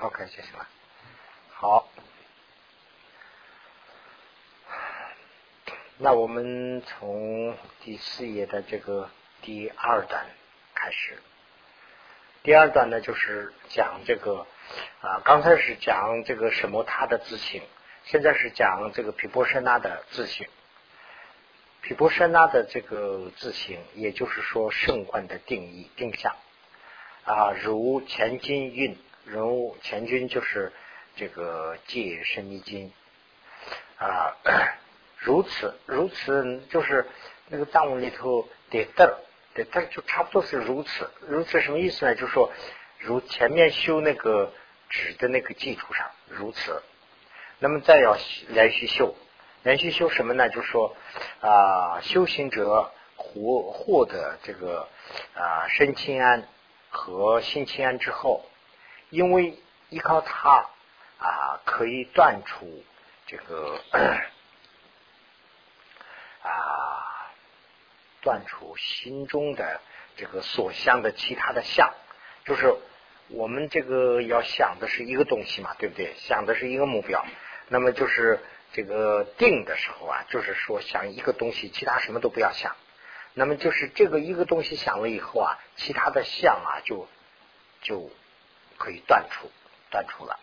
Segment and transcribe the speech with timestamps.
[0.00, 0.66] OK 就行了。
[1.52, 1.86] 好，
[5.98, 9.10] 那我们从第四页的这个
[9.42, 10.24] 第二段
[10.74, 11.18] 开始。
[12.42, 14.46] 第二段呢，就是讲这个
[15.02, 17.62] 啊，刚才是讲这个什么他的自性，
[18.04, 20.48] 现在是讲这个毗婆舍那的自性。
[21.82, 26.34] 毗婆舍那的这个自性，也就是说圣观的定义定向
[27.24, 28.96] 啊，如前金运，
[29.30, 30.72] 人物前君就是
[31.14, 32.92] 这个戒深密经
[33.96, 34.36] 啊，
[35.18, 37.06] 如此如此就是
[37.46, 39.18] 那个藏文里头得得。
[39.52, 41.10] 得，就差不多是如此。
[41.28, 42.14] 如此什么意思呢？
[42.14, 42.52] 就是说，
[42.98, 44.52] 如前面修那个
[44.88, 46.82] 纸的那个基础上如此，
[47.58, 48.16] 那么再要
[48.48, 49.14] 连续修，
[49.64, 50.48] 连续修什么呢？
[50.48, 50.96] 就是说
[51.40, 54.88] 啊，修行者获获得这个
[55.34, 56.48] 啊身清安
[56.88, 58.44] 和心清安之后，
[59.10, 59.58] 因为
[59.90, 60.70] 依靠它
[61.18, 62.82] 啊，可以断除
[63.26, 63.78] 这个
[66.42, 67.08] 啊。
[68.22, 69.80] 断除心中的
[70.14, 71.90] 这个所想的其他的相，
[72.44, 72.76] 就是
[73.28, 76.12] 我们这个要想的是一个东西嘛，对不对？
[76.18, 77.24] 想的是一个目标，
[77.68, 78.40] 那么就是
[78.74, 82.76] 这个定的时候啊，就是说想一个东西，其他什么都不要想。
[83.32, 87.08] 那么就是这个一个东西想了以后啊，其他的相啊就
[87.80, 88.10] 就
[88.80, 89.48] 可以断除，
[89.90, 90.40] 断除了。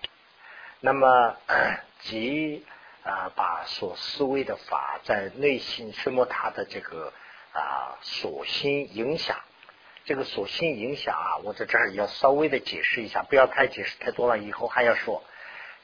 [0.80, 1.36] 那么
[2.00, 2.64] 即
[3.04, 7.12] 啊，把所思维的法在内心什么他的这个。
[7.54, 9.36] 啊，所心影响，
[10.06, 15.24] 这个所心影响啊，我在这儿要稍微的解释一下，不要太解释太多了，以后还要说。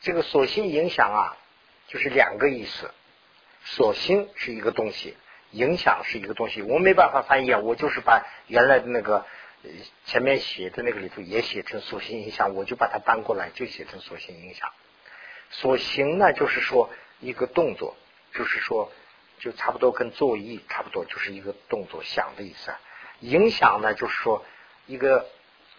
[0.02, 1.38] 这个所心影响啊，
[1.88, 2.92] 就是两个意思。
[3.64, 5.18] 所心是一个东西，
[5.50, 9.26] 影响是一个东西，我没办法翻译啊，我就是把原来的那个
[10.06, 14.70] 前面写的那个里头也写成所心影响，我就把它搬过来，就写成所心影响。
[15.50, 16.90] 所行呢，就是说
[17.20, 17.96] 一个动作，
[18.34, 18.92] 就是说。
[19.40, 22.74] 就差不多跟作意差不多，就是一个动作想的意思。
[23.20, 24.46] 影响呢，就是说
[24.86, 25.28] 一个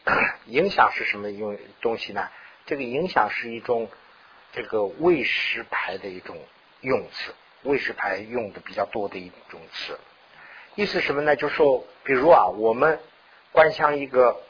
[0.45, 2.29] 影响是什么用东西呢？
[2.67, 3.89] 这个影响是一种
[4.53, 6.37] 这个魏师牌的一种
[6.83, 9.99] 用词，魏师牌用的比较多的一种词。
[10.75, 11.35] 意思什么呢？
[11.35, 13.01] 就是说，比如啊，我们
[13.55, 14.43] 观想一个，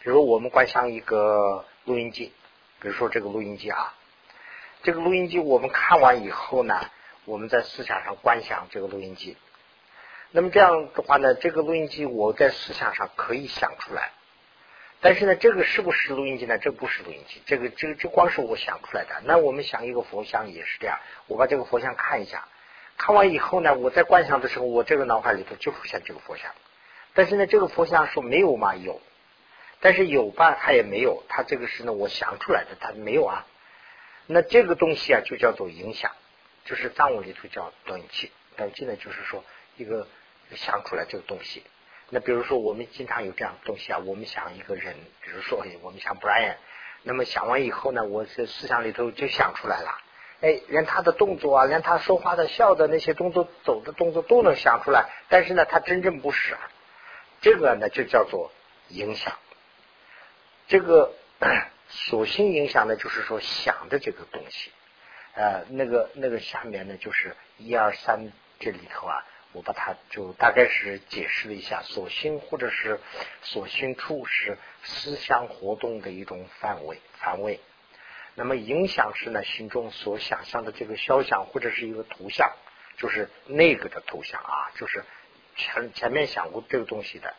[0.00, 2.32] 比如我们观想一个录音机，
[2.80, 3.94] 比如说这个录音机啊，
[4.82, 6.74] 这个录音机我们看完以后呢。
[7.26, 9.38] 我们在思想上观想这个录音机，
[10.30, 14.10] 那么这样的话呢，这个录音机我在思想上可以想出来，
[15.00, 16.58] 但是呢，这个是不是录音机呢？
[16.58, 19.22] 这不是录音机，这个这个这光是我想出来的。
[19.24, 22.46] 那我们想一个佛像也是这样，我把这个佛像看一下，
[22.98, 26.52] 看完以后呢，我在观想的时候，我这个脑海里头就出现这个佛像，
[27.14, 29.00] 但是呢，这个佛像说没有嘛有，
[29.80, 33.46] 但是有吧，它也没有，它这个是呢我想出来的，它没有啊。
[34.26, 36.10] 那这个东西啊，就叫做影响。
[36.64, 39.44] 就是藏文里头叫短气，短气呢就是说
[39.76, 40.08] 一个
[40.54, 41.62] 想出来这个东西。
[42.08, 46.54] 那比如说我们经常有这样的东西啊，我们想一个人，比如说我们想 Brian，
[47.02, 49.98] 那么想完以后呢，我这思想里头就想出来了，
[50.40, 55.10] 哎，连他的动作啊，连他说话的、笑的那些动作、走的动作都能想出来。
[55.28, 56.70] 但是呢，他真正不是啊，
[57.44, 58.50] 这个呢就叫做
[58.88, 59.36] 影响。
[60.66, 61.12] 这个
[61.90, 64.72] 所性影响呢，就是说想的这个东西。
[65.34, 72.98] 呃，那个那个下面呢，就是一二三这里头啊，我把它就大概是解释了一下，所心或者是
[73.42, 77.60] 所心处是思想活动的一种范围范围。
[78.34, 82.50] 那么影响是呢，心中所想象的这个肖像或者是一个图像，
[82.96, 85.04] 就是那个的图像啊，就是
[85.56, 87.34] 前前面想过这个东西的。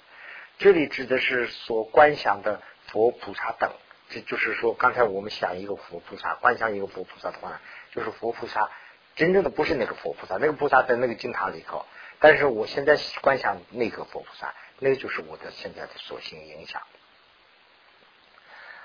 [0.58, 3.72] 这里指的是所观想的佛菩萨等，
[4.09, 7.59] 这就是说刚才我们想一个佛菩萨，观想一个佛菩萨的话。
[7.92, 8.70] 就是佛菩萨，
[9.16, 11.86] 真正的不是那个佛菩萨，那个菩萨在那个经堂里头。
[12.20, 16.81] 但是我现在观想那个佛菩萨，那个就是我的现在的所行影响。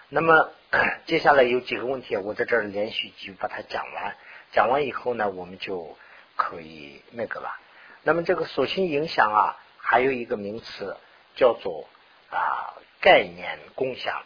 [0.09, 0.53] 那么
[1.07, 4.16] 接下来有几个问题，我在这儿连续就把它讲完。
[4.53, 5.97] 讲完以后呢，我们就
[6.37, 7.57] 可以那个了。
[8.03, 10.97] 那么这个所行影响啊，还有一个名词
[11.37, 11.89] 叫做
[12.31, 14.23] 啊概念共享，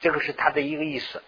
[0.00, 1.22] 这个是它的一个意思，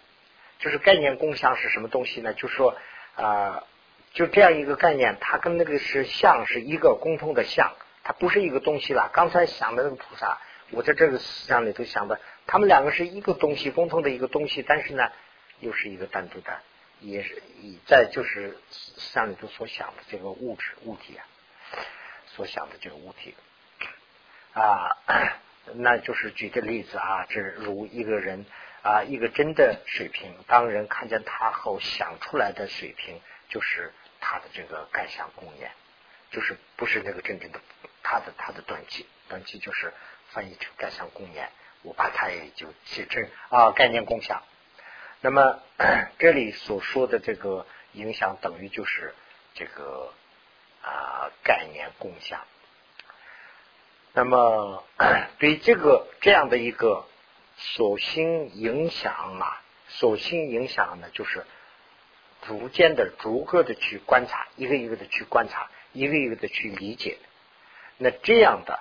[0.59, 2.33] 就是概念共享是什么东西呢？
[2.33, 2.75] 就是说。
[3.15, 3.65] 啊，
[4.13, 9.09] 就这样一个概念，它跟那个是像是一个共通的像，它不是一个东西了。
[9.11, 10.37] 刚才想的那个菩萨，
[10.71, 15.11] 我在这个思想里头想的，他们两个是一个东西，共通的一个东西，但是呢，
[15.59, 16.59] 又是一个单独的，
[17.01, 17.43] 也是
[17.87, 21.27] 在就是思想里头所想的这个物质物体啊，
[22.27, 23.35] 所想的这个物体
[24.53, 24.97] 啊，
[25.75, 28.45] 那就是举个例子啊，这如一个人
[28.81, 35.71] 啊，一个真的水平，当人看见他后想出来的水平，就是他的这个感想共念，
[36.31, 37.59] 就是不是那个真正的
[38.01, 39.93] 他的他的短期，短期就是
[40.29, 41.49] 翻译成感想共念，
[41.83, 44.41] 我把它也就写成啊概念共享。
[45.21, 45.61] 那么
[46.17, 49.13] 这里所说的这个影响，等于就是
[49.53, 50.13] 这个
[50.89, 52.41] 啊概念共享。
[54.13, 54.83] 那么
[55.39, 57.05] 对这个这样的一个
[57.57, 61.45] 所心影响啊，所心影响呢，就是
[62.47, 67.17] 逐渐的、逐个的去观察，一个一个的去观察，一个一个的去理解。
[67.97, 68.79] 那这样的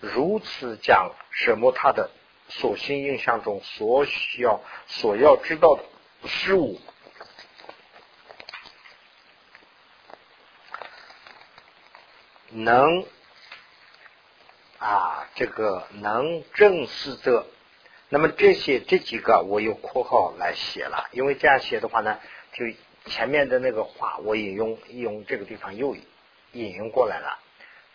[0.00, 2.10] 如此讲什么他的。
[2.52, 6.80] 所心印象中所需要、所要知道的事物，
[12.50, 13.06] 能
[14.78, 17.46] 啊，这个能正视者，
[18.08, 22.18] 那么这些这几个我用括号来写了，因为这样写的话呢，
[22.52, 22.64] 就
[23.10, 25.96] 前面的那个话我引用用这个地方又
[26.52, 27.38] 引用过来了。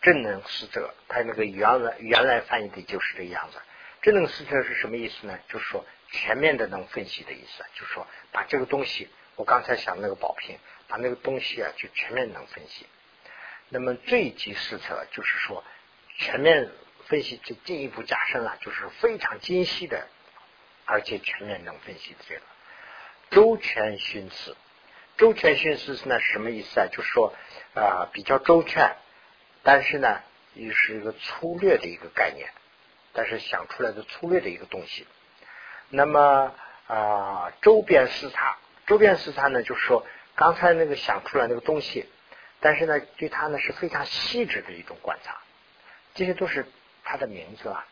[0.02, 3.58] 正能视者，他那个原来原来翻译的就是这个样子。
[4.02, 5.36] 智能思测是什么意思呢？
[5.48, 10.56] 就是说全面的能分析的意思，就是说把这个东西，我刚才想那个宝瓶，
[10.86, 12.86] 把那个东西啊，就全面能分析。
[13.68, 15.64] 那么最极思测就是说
[16.16, 16.70] 全面
[17.06, 20.06] 分析，就进一步加深了，就是非常精细的，
[20.84, 22.42] 而且全面能分析的这个
[23.30, 24.56] 周全徇思。
[25.16, 26.86] 周全徇思是呢什么意思啊？
[26.90, 27.34] 就是说
[27.74, 28.96] 啊比较周全，
[29.62, 30.20] 但是呢
[30.54, 32.50] 又是一个粗略的一个概念。
[33.18, 35.06] 但是想出来的粗略的一个东西，
[35.88, 36.52] 那么
[36.86, 40.04] 啊，周边视察，周边视察呢，就是说
[40.34, 42.06] 刚才那个想出来那个东西，
[42.60, 45.36] 但是呢，对他呢是非常细致的一种观察，
[46.14, 46.66] 这些都是
[47.04, 47.86] 他的名字啊。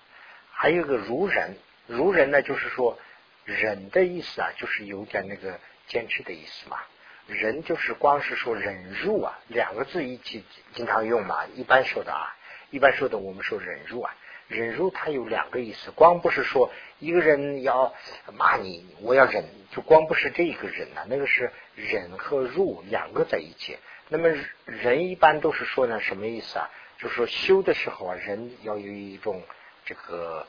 [0.50, 1.56] 还有一个如人，
[1.86, 2.98] 如人呢，就是说
[3.44, 6.78] 忍的意思啊，就是有点那个坚持的意思嘛。
[7.26, 10.44] 忍就是光是说忍辱啊，两个字一起
[10.74, 12.36] 经常用嘛，一般说的啊，
[12.70, 14.14] 一般说的我们说忍辱啊。
[14.46, 17.94] 忍辱它有两个意思，光不是说一个人要
[18.34, 23.78] 骂你，我要忍，就光不是这个忍呐，那个是忍和辱两个在一起。
[24.16, 24.28] 那么
[24.64, 26.70] 人一般都是说呢，什么意思啊？
[26.98, 29.42] 就是说修的时候啊，人要有一种
[29.84, 30.46] 这个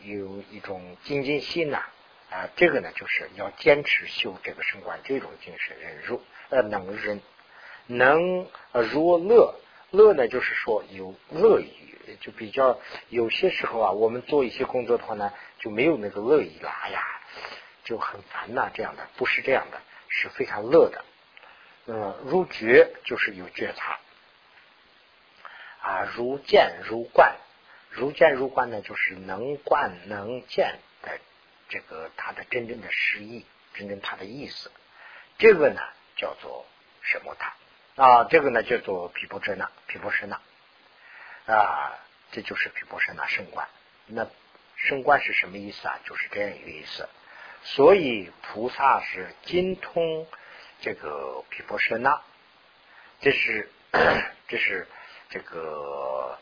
[0.00, 1.84] 有一种精进心呐
[2.30, 7.20] 啊，这个呢就是要坚持修这个升观这种精神，忍辱呃能忍
[7.86, 9.56] 能若乐
[9.90, 11.68] 乐呢，就是说有乐于。
[12.20, 12.80] 就比较
[13.10, 16.70] 有些时候啊，我们做一些工作的话呢，就没有那个乐意了。
[16.70, 17.04] 哎呀，
[17.84, 19.78] 就很烦呐，这样的不是这样的，
[20.08, 21.04] 是非常乐的。
[21.86, 23.98] 嗯，如觉就是有觉察
[25.80, 27.34] 啊，如见如观，
[27.90, 31.18] 如见如观呢，就是能观能见的
[31.68, 33.44] 这个它的真正的实意，
[33.74, 34.70] 真正它的意思。
[35.38, 35.80] 这个呢
[36.16, 36.66] 叫做
[37.00, 37.54] 什么塔
[37.96, 38.24] 啊？
[38.30, 40.40] 这个呢叫做毗婆遮那，毗婆舍那。
[41.52, 41.98] 啊，
[42.30, 43.68] 这就是毗婆舍那圣观。
[44.06, 44.28] 那
[44.76, 45.98] 升观是什么意思啊？
[46.04, 47.08] 就是这样一个意思。
[47.64, 50.28] 所以菩萨是精通
[50.82, 52.20] 这个毗婆舍那，
[53.20, 53.70] 这是
[54.48, 54.88] 这是
[55.30, 56.36] 这个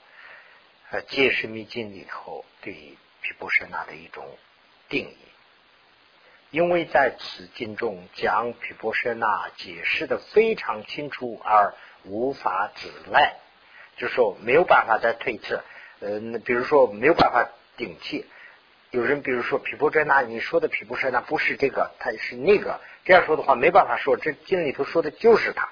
[0.91, 2.73] 呃《戒释密经》里头对
[3.21, 4.39] 毗婆舍那的一种
[4.89, 5.17] 定义。
[6.51, 13.37] 因为在此经中将毗婆舍那解释的非常清楚，而无法指赖。
[13.99, 15.63] 就是说没有办法再推测，
[16.01, 18.25] 呃，比如说没有办法顶替。
[18.91, 22.81] 有人比如说毗婆舍那，你说的毗婆舍那不是这个，它是那个。
[23.11, 25.69] 这样说的话，没办法说这经里头说的就是他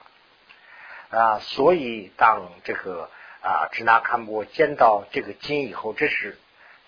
[1.17, 1.39] 啊。
[1.39, 3.09] 所以当这个
[3.41, 6.37] 啊支那堪波见到这个经以后，这是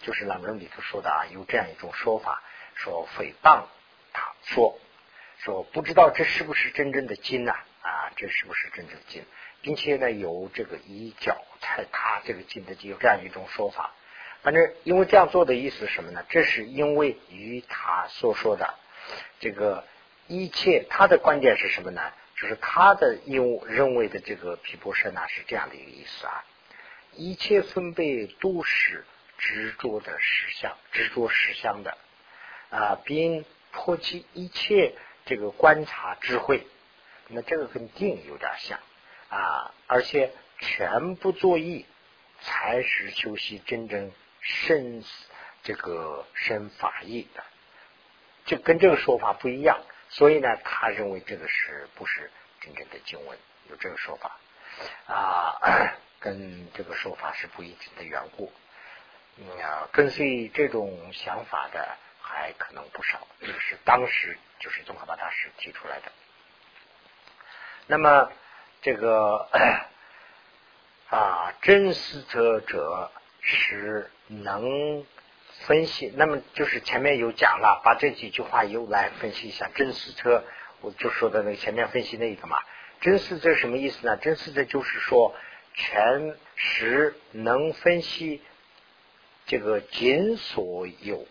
[0.00, 2.42] 就是朗人里头说的啊，有这样一种说法，
[2.75, 3.62] 说诽谤
[4.12, 4.76] 他，说
[5.38, 7.52] 说不知道这是不是真正的经呐？
[7.83, 9.23] 啊，这是不是真正的经？
[9.62, 13.92] 并且呢，有这个以脚踩踏这个金的有这样一种说法。
[14.42, 16.25] 反正因为这样做的意思是什么呢？
[16.28, 18.75] 这是因为与他所说的
[19.38, 19.85] 这个
[20.31, 22.01] 一切，他的观点是什么呢？
[22.37, 26.45] 就是他的因认为的这个毗婆舍那是这样的一个意思啊。
[27.17, 29.05] 一切分贝都是
[29.39, 31.99] 执着的实相，执着实相的
[32.71, 34.95] 啊，并破弃一切
[35.27, 36.65] 这个观察智慧。
[37.27, 38.79] 那这个跟定有点像。
[39.31, 41.87] 啊，而且全部作意
[42.41, 45.03] 才是修习真正深
[45.65, 47.43] 这个深法义的，
[48.45, 49.81] 就跟这个说法不一样。
[50.11, 53.38] 所以呢，他认为这个是不是真正的经文？
[53.71, 54.38] 有这个说法
[55.07, 58.52] 啊， 跟这个说法是不一致的缘故。
[59.62, 63.26] 啊，跟随这种想法的还可能不少。
[63.40, 66.12] 这个是当时就是宗喀巴大师提出来的。
[67.87, 68.31] 那么
[68.83, 69.49] 这个
[71.09, 75.07] 啊，真实者者是能
[75.67, 76.12] 分析。
[76.17, 79.71] 那么就是前面有讲了，把这几句话又来分析一下。
[79.75, 80.45] 真实者，
[80.81, 82.59] 我就说的那个前面分析那个嘛。
[83.00, 84.17] 真实者什么意思呢？
[84.17, 85.35] 真实者就是说
[85.73, 88.43] 全实能分析
[89.47, 91.26] 这个仅所有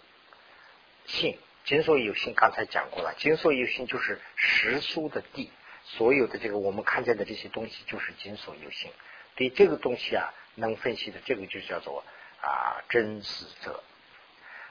[1.06, 5.52] 性，仅所有性刚才讲过了，仅所有性就是实数的地。
[5.84, 8.92] 所有的这个我们看见的这些东西，就是金所有性。
[9.36, 12.04] 对这个东西啊，能分析的这个就叫做
[12.42, 13.84] 啊真实者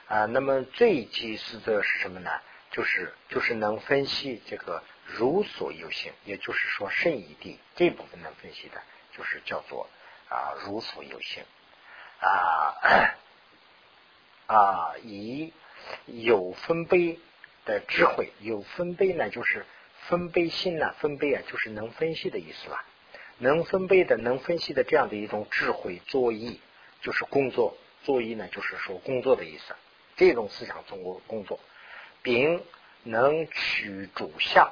[0.09, 0.25] 啊。
[0.25, 2.29] 那么最基实者是什么呢？
[2.71, 8.81] 就是就是能分析这个如所有性，也就是说圣义地这部分能分析的，
[9.15, 9.89] 就是叫做
[10.27, 11.43] 啊如所有性
[12.19, 13.15] 啊
[14.47, 15.53] 啊以
[16.05, 17.17] 有分贝
[17.63, 19.65] 的智慧，有分贝呢就是。
[20.07, 20.95] 分贝心呢？
[20.99, 22.81] 分贝啊，就是能分析的意思了。
[23.37, 26.59] 能分贝的、能分析的这样的一种智慧作意，
[27.01, 29.75] 就是工作作意呢，就是说工作的意思。
[30.19, 31.59] 这种思想中国工作，
[32.21, 32.63] 并
[33.01, 34.71] 能取主相，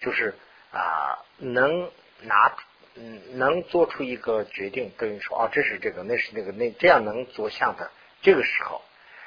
[0.00, 0.34] 就是
[0.72, 1.90] 啊，能
[2.20, 2.54] 拿
[2.96, 7.90] 嗯，能做出一个决定，等于说哦，这是这个，那是那个，那这样能做相的，
[8.20, 8.82] 这个时候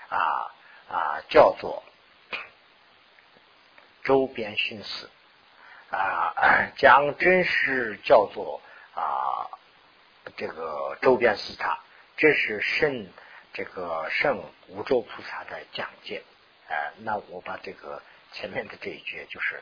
[0.09, 0.53] 啊
[0.89, 1.83] 啊，叫做
[4.03, 5.09] 周边徇思。
[5.93, 8.61] 啊，将真实叫做
[8.95, 9.51] 啊，
[10.37, 11.79] 这个周边视察，
[12.15, 13.09] 这是圣
[13.53, 16.23] 这个圣无咒菩萨的讲解。
[16.67, 19.61] 呃，那我把这个前面的这一句就是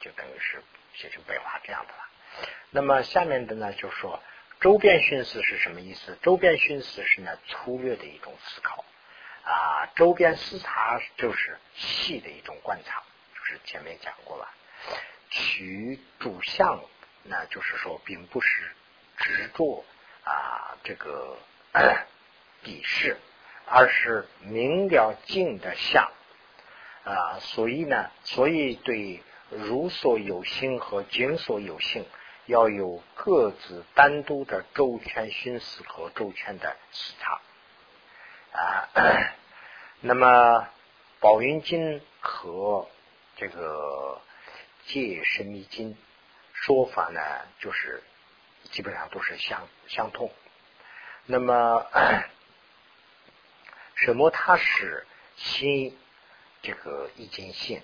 [0.00, 0.62] 就等于是
[0.94, 2.48] 写成白话这样的了。
[2.70, 4.20] 那么下面的呢，就说
[4.60, 6.18] 周边熏思是什么意思？
[6.22, 8.84] 周边熏思是呢粗略的一种思考
[9.44, 13.02] 啊，周边视察就是细的一种观察，
[13.34, 14.50] 就是前面讲过了。
[15.30, 16.80] 取主相，
[17.22, 18.72] 那就是说，并不是
[19.18, 19.84] 执着
[20.24, 21.38] 啊这个
[22.64, 23.18] 鄙视，
[23.66, 26.10] 而是明了境的相
[27.04, 27.38] 啊。
[27.40, 32.04] 所以呢，所以对如所有性和景所有性，
[32.46, 37.40] 要有各自单独的周全心思和周全的视察
[38.58, 38.88] 啊。
[40.00, 40.66] 那么
[41.20, 42.88] 宝云经和
[43.36, 44.20] 这个。
[44.86, 45.96] 借神秘经
[46.52, 47.18] 说法呢，
[47.58, 48.02] 就是
[48.64, 50.30] 基本上都是相相通。
[51.24, 51.86] 那么
[53.94, 54.30] 什么？
[54.30, 55.96] 它是心
[56.62, 57.82] 这个易经性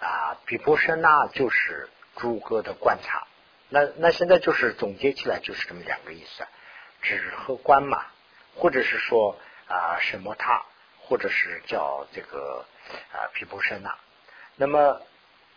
[0.00, 3.26] 啊，比波舍那就是诸葛的观察。
[3.68, 6.46] 那那现在就是总结起来就是这么两个意思：
[7.00, 8.04] 指和观嘛，
[8.54, 10.64] 或者是说啊什么他，
[11.00, 12.66] 或者是叫这个
[13.12, 13.96] 啊毗波舍那。
[14.56, 15.00] 那么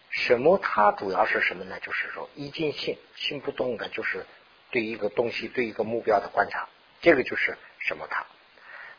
[0.10, 0.58] 什么？
[0.58, 1.78] 它主要是什么呢？
[1.82, 4.26] 就是说，一静性，心不动的，就是
[4.72, 6.70] 对一个东西、对一个目标的观察，
[7.02, 8.08] 这个就是什么？
[8.10, 8.26] 它。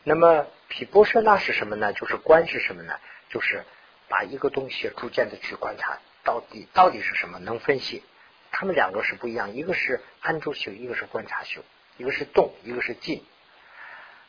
[0.09, 1.91] 那么毗波舍那是什么呢？
[1.91, 2.97] 就是观是什么呢？
[3.27, 3.65] 就是
[4.07, 7.39] 把一个东西逐渐的去观察，到底到底是什么？
[7.39, 8.01] 能分析。
[8.49, 11.61] 他们两个是不一样，一个是安住修，一个是观察修，
[11.97, 13.21] 一个是动，一个是静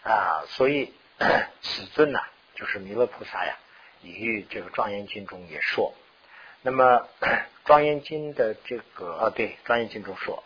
[0.03, 0.43] 啊。
[0.49, 0.93] 所以
[1.63, 2.19] 此尊呢，
[2.57, 3.57] 就是弥勒菩萨呀，
[4.03, 5.95] 与这个庄严经中也说。
[6.63, 7.09] 那么
[7.65, 10.43] 《庄严经》的这个啊，对，《庄严经》中说，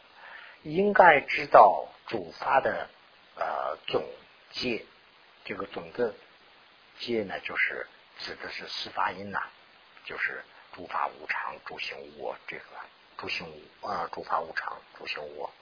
[0.62, 2.90] 应该知道主法的
[3.36, 4.04] 呃总
[4.50, 4.84] 结，
[5.44, 6.14] 这个总的
[6.99, 7.87] 结呢，就是
[8.18, 9.40] 指的是四法音呐，
[10.04, 10.44] 就是
[10.75, 12.64] 诸法无常、诸行无我，这个
[13.18, 15.52] 诸行无啊，诸法无常、诸行无我，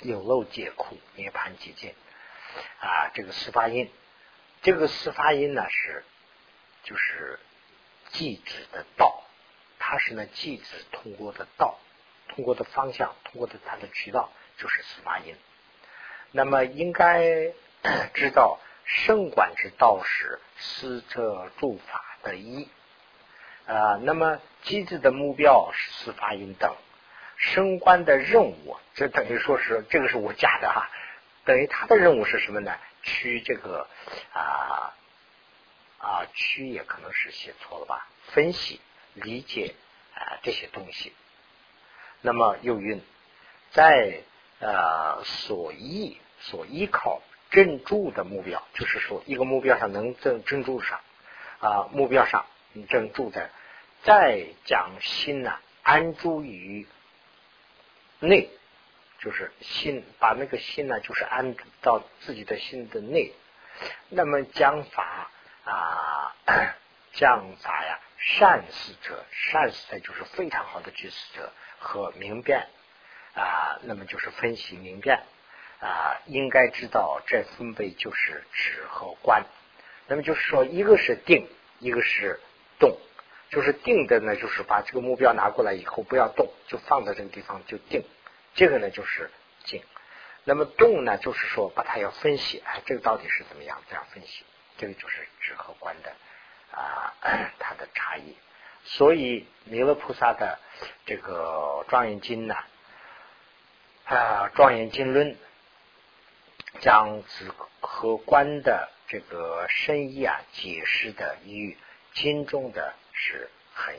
[0.00, 1.94] 有漏皆苦，涅盘寂静
[2.80, 3.90] 啊，这个四法音，
[4.62, 6.04] 这个四法音呢是
[6.84, 7.38] 就是。
[8.12, 9.22] 即指的道，
[9.78, 11.78] 它是呢即指通过的道，
[12.26, 15.36] 通过的方向，通过的它的渠道就是四法音。
[16.32, 17.52] 那么应该
[18.14, 22.68] 知道圣管之道是四者诸法的一
[23.66, 23.98] 啊。
[24.02, 26.74] 那么机制的目标是司法音等，
[27.36, 30.90] 升官的任务，这等于说是这个是我加的哈，
[31.44, 32.76] 等于他的任务是什么呢？
[33.02, 33.86] 去这个
[34.32, 34.94] 啊。
[36.02, 38.08] 啊，区也可能是写错了吧？
[38.28, 38.80] 分析、
[39.12, 39.74] 理解
[40.14, 41.12] 啊这些东西。
[42.22, 43.02] 那么又运，
[43.72, 44.22] 在
[44.60, 47.20] 呃所依、所依靠、
[47.50, 51.00] 镇住的目标，就是说一个目标上能镇镇住上
[51.60, 53.50] 啊，目标上你正住在，
[54.02, 56.86] 再将心呢安住于
[58.20, 58.48] 内，
[59.18, 63.32] 就是心把那个心呢，就是安到自己的心的内，
[64.08, 65.30] 那么将法。
[65.62, 66.34] 啊，
[67.12, 72.66] 降杂呀，善思者，善思的就是非常好的居思者和明辨
[73.34, 75.22] 啊，那么就是分析明辨
[75.80, 79.44] 啊，应该知道这分贝就是指和观，
[80.06, 82.38] 那么就是说，一个是定，一个是
[82.78, 82.98] 动，
[83.50, 88.04] 就是定的呢，就是把这个目标拿过来以后不要动，就放在这个地方就定，
[88.54, 89.30] 这个呢就是
[89.64, 89.82] 静。
[90.44, 93.82] 那么动呢，就是说把它要分析，哎，这个到底是怎么样？
[93.88, 94.44] 这样分析，
[94.76, 96.12] 这个就是智和观的
[96.72, 97.14] 啊，
[97.58, 98.36] 它的差异。
[98.84, 100.58] 所以弥勒菩萨的
[101.04, 102.56] 这个庄严经呢，
[104.04, 105.36] 啊，庄严经论
[106.78, 111.76] 将子和观的这个深意啊解释的与
[112.14, 113.98] 经中的是很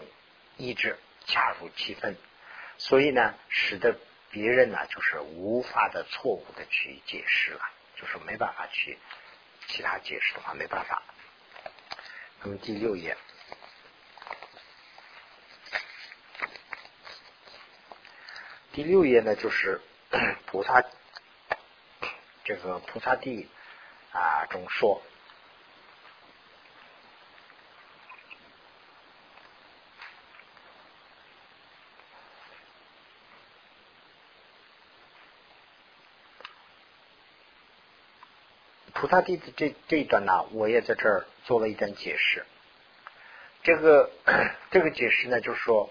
[0.58, 2.16] 一致，恰如其分。
[2.78, 3.96] 所以呢，使得。
[4.34, 7.60] 别人呢，就是无法的错误的去解释了，
[7.98, 8.98] 就是没办法去
[9.68, 11.04] 其他解释的话，没办法。
[12.42, 13.18] 那么第六页，
[18.72, 19.82] 第六页呢，就是
[20.48, 20.82] 菩萨
[22.44, 23.48] 这个菩萨地
[24.12, 25.02] 啊中说。
[38.94, 42.46] 菩萨弟子这这一段呢，我也在这儿做了一段解释。
[43.64, 44.12] 这个
[44.70, 45.90] 这个解释呢，就是说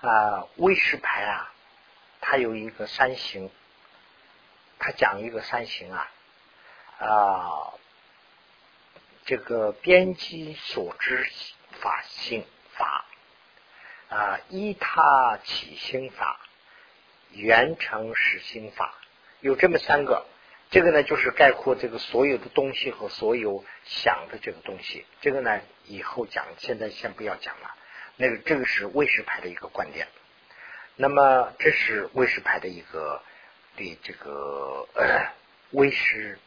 [0.00, 1.52] 啊，威士牌啊，
[2.22, 3.50] 它有一个三行，
[4.78, 6.10] 他讲一个三行啊
[6.98, 7.74] 啊，
[9.24, 11.26] 这个编辑所知
[11.80, 13.04] 法性法
[14.08, 16.40] 啊，依他起心法，
[17.30, 18.94] 圆成实心法，
[19.40, 20.26] 有这么三个。
[20.70, 25.04] 这个呢，就是概括这个所有的东西和所有想的这个东西。
[25.20, 27.74] 这个呢，以后讲，现在先不要讲了。
[28.16, 30.08] 那个，这个是魏氏派的一个观点。
[30.96, 33.22] 那么，这是魏氏派的一个
[33.76, 34.88] 对这个
[35.72, 36.38] 魏氏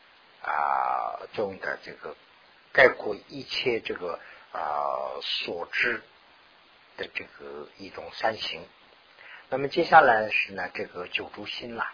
[0.44, 2.16] 啊中的这个
[2.74, 4.20] 概括一切这个
[4.52, 6.02] 啊所知
[6.96, 8.62] 的这个一种三行。
[9.50, 11.88] 那么接下来是呢，这个九诸心了。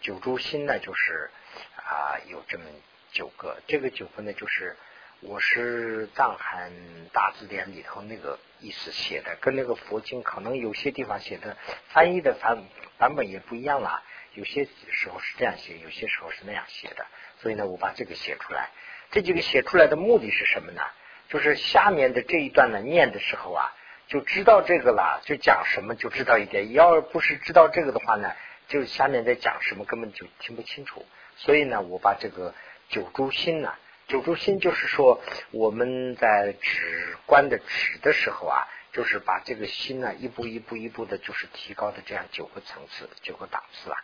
[0.00, 1.30] 九诸心呢，就是
[1.76, 2.64] 啊，有这么
[3.12, 3.58] 九个。
[3.66, 4.76] 这个九个呢，就是
[5.20, 6.72] 我是藏汉
[7.12, 11.56] 大字典里头那个意思写的，跟那个佛经可能有些地方写的
[11.88, 12.64] 翻译的版
[12.96, 14.02] 版本也不一样了。
[14.38, 17.04] 有些时候是这样写，有些时候是那样写的。
[17.40, 18.70] 所以呢，我把这个写出来。
[19.10, 20.82] 这几个写出来的目的是什么呢？
[21.28, 23.74] 就是下面的这一段呢，念的时候啊，
[24.06, 26.72] 就知道这个了，就讲什么就知道一点。
[26.72, 28.32] 要不是知道这个的话呢？
[28.68, 31.04] 就下面在讲什么，根本就听不清楚。
[31.36, 32.54] 所以呢，我把这个
[32.88, 33.74] 九诸心呢，
[34.06, 35.20] 九诸心就是说
[35.50, 43.96] 我们在指观的指的时候啊，就是把这个心呢，一步一步一步的，就是提高的这样九个层次、九个档次啊。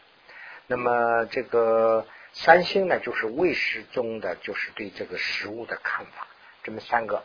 [0.67, 6.27] 那么这个三星呢，就是魏师宗的，就是对这个食物的看法，
[6.63, 7.23] 这么三个。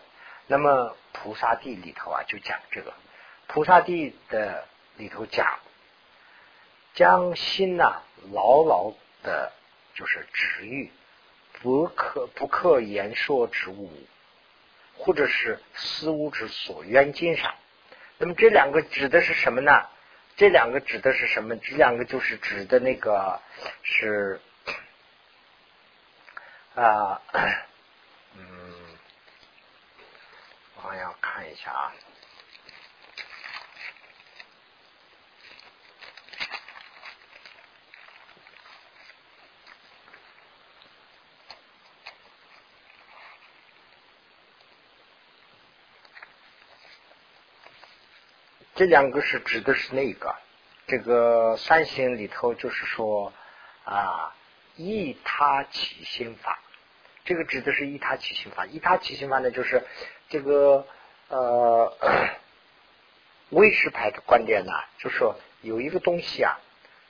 [0.48, 2.94] 那么菩萨地里头啊，就讲这个
[3.48, 4.66] 菩萨地的
[4.98, 5.60] 里头讲。
[6.96, 8.02] 将心呐
[8.34, 8.92] 牢牢
[9.24, 9.54] 的，
[9.94, 10.92] 就是止于
[11.62, 13.90] 不可不可言说之物，
[14.98, 17.54] 或者是思物之所缘境上。
[18.18, 19.88] 那么这两个指的是什么呢？
[20.40, 21.54] 这两个指的是什么？
[21.58, 23.42] 这两个就是指的那个
[23.84, 24.40] 是
[26.76, 27.22] 啊，
[28.36, 28.74] 嗯，
[30.82, 31.92] 我要看一下啊。
[48.80, 50.34] 这两个是指的是那个，
[50.88, 53.34] 这个三行里头就是说
[53.84, 54.34] 啊，
[54.78, 56.58] 依他起心法，
[57.26, 58.66] 这个指的是依他起心法。
[58.68, 59.86] 依他起心法呢，就是
[60.30, 60.88] 这个
[61.28, 61.94] 呃，
[63.52, 66.58] 威士派的观点呢，就说有一个东西啊，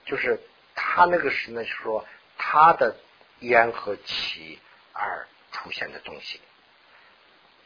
[0.06, 0.42] 就是
[0.74, 2.04] 他那个是呢，说
[2.40, 2.96] 他的
[3.42, 4.58] 缘和起
[4.92, 6.42] 而出现的东西，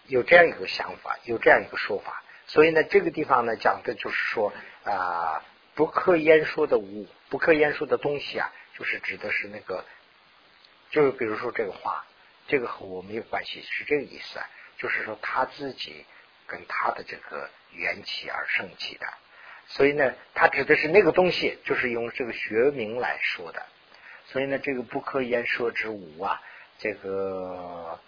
[0.07, 2.21] 有这样一个想法，有这样一个说法。
[2.53, 9.83] 所以呢，这个地方呢讲的就是说啊，不可言说的物，不可言说的东西啊，就是指的是那个，
[10.91, 12.05] 就是比如说这个话，
[12.47, 14.39] 这个和我没有关系，是这个意思，
[14.77, 16.05] 就是说他自己
[16.45, 19.07] 跟他的这个缘起而生起的。
[19.65, 23.65] 所以呢，他指的是那个东西，就是用这个学名来说的。
[24.27, 26.39] 所以呢，这个不可言说之物啊，
[26.77, 27.99] 这个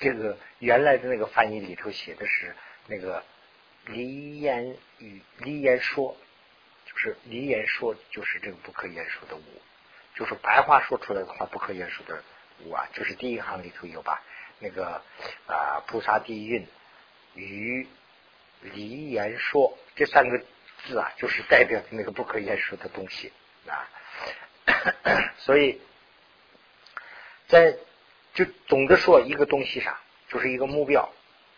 [0.00, 2.56] 这个原来的那个翻译里头写的是
[2.88, 3.22] 那个
[3.86, 6.16] 离言语离言说，
[6.86, 9.42] 就是离言说就是这个不可言说的无，
[10.14, 12.22] 就是白话说出来的话不可言说的
[12.64, 14.22] 无啊，就是第一行里头有吧？
[14.60, 15.02] 那个
[15.46, 16.66] 啊菩萨地蕴
[17.34, 17.88] 与
[18.60, 20.38] 离言说这三个
[20.84, 23.32] 字啊，就是代表那个不可言说的东西
[23.66, 23.88] 啊，
[25.38, 25.80] 所以
[27.48, 27.76] 在
[28.34, 31.12] 就总的说一个东西上，就是一个目标，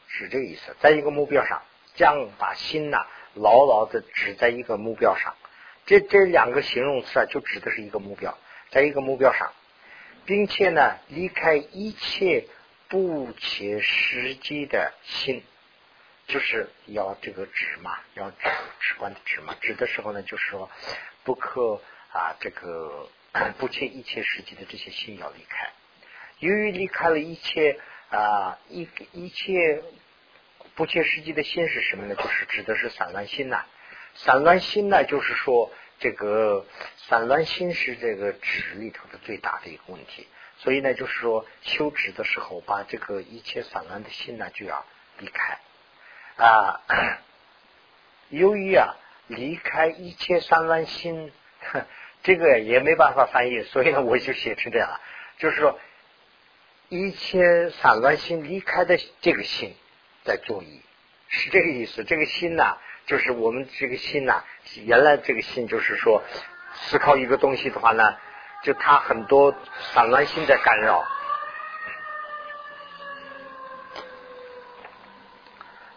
[0.08, 1.62] 是这个意思，在一个目标上，
[1.94, 5.34] 将把心呐牢牢的指在一个目标上，
[5.86, 8.36] 这这两个形容词啊，就指的是一个目标，
[8.70, 9.52] 在一个目标上，
[10.26, 12.46] 并且呢，离开一切。
[12.86, 15.42] 不切实际的心，
[16.28, 18.36] 就是要这个指嘛，要指
[18.78, 19.56] 直观的指嘛。
[19.60, 20.70] 指的时候呢，就是说
[21.24, 21.80] 不可
[22.12, 23.08] 啊，这个
[23.58, 25.72] 不切一切实际的这些心要离开。
[26.38, 27.80] 由于离开了一切
[28.10, 29.82] 啊一一切
[30.74, 32.14] 不切实际的心是什么呢？
[32.14, 33.64] 就是指的是散乱心呐。
[34.14, 40.28] 散乱心呢，就是说这个散乱心是这个指里头的最大的一个问题。
[40.58, 44.84] 所以呢，就是说修止的时候，把这个一切散乱的心呢，就要
[45.18, 45.58] 离开
[46.36, 46.80] 啊。
[48.30, 48.94] 由于啊，
[49.26, 51.32] 离开一切散乱心，
[52.22, 55.00] 这个也没办法翻译，所以呢，我就写成这样了，
[55.38, 55.78] 就是说
[56.88, 59.74] 一切散乱心离开的这个心
[60.24, 60.80] 在作意，
[61.28, 62.02] 是这个意思。
[62.04, 64.42] 这个心呐，就是我们这个心呐，
[64.84, 66.22] 原来这个心就是说
[66.74, 68.16] 思考一个东西的话呢。
[68.62, 69.54] 就他很多
[69.92, 71.06] 散乱心在干扰，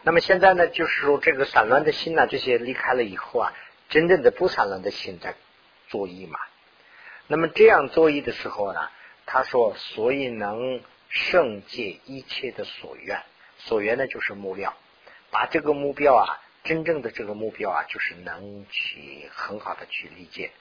[0.04, 3.54] 那么现在呢，就是说这个散乱的心呐，这些离开了以后啊，
[3.88, 5.36] 真正的不散乱的心在
[5.88, 6.38] 作意嘛。
[7.28, 8.90] 那么这样作意的时候呢，
[9.26, 13.24] 他说，所以能胜戒一切的所愿，
[13.58, 14.74] 所缘呢就是目标，
[15.32, 20.52] 把这个目标啊，真正的这个目标啊，就是能去很好的去理解。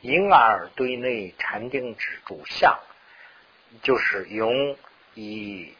[0.00, 2.80] 因而对内禅定之主相，
[3.82, 4.76] 就是用
[5.14, 5.74] 以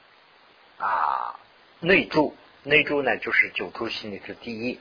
[0.79, 1.41] 啊
[1.81, 4.79] 内住，内住呢就是九住心理的第一，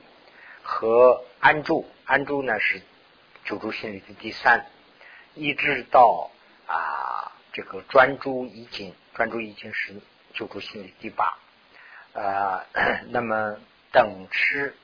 [0.62, 2.80] 和安住，安住呢是
[3.44, 4.64] 九住心理的第三，
[5.34, 6.30] 一直到
[6.68, 10.00] 啊这个专注已经，专注已经是
[10.34, 11.36] 九住心理第八，
[12.12, 12.64] 呃，
[13.10, 13.58] 那么
[13.92, 14.74] 等持，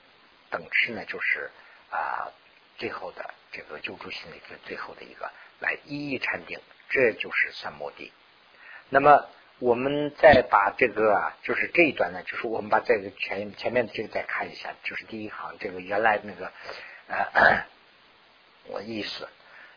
[0.51, 1.51] 等持呢就是
[1.91, 2.33] 啊
[2.77, 3.35] 最后的。
[3.51, 6.61] 这个救助心理是最后的一个来一一禅定，
[6.91, 8.13] 这就是三摩地。
[8.91, 9.27] 那么
[9.59, 16.53] 我们再把这个啊，就是这一段呢，就是我们把这个前前面的这个再看一下，就是第一行这个原来那个
[17.09, 17.65] 呃
[18.67, 19.27] 我意思，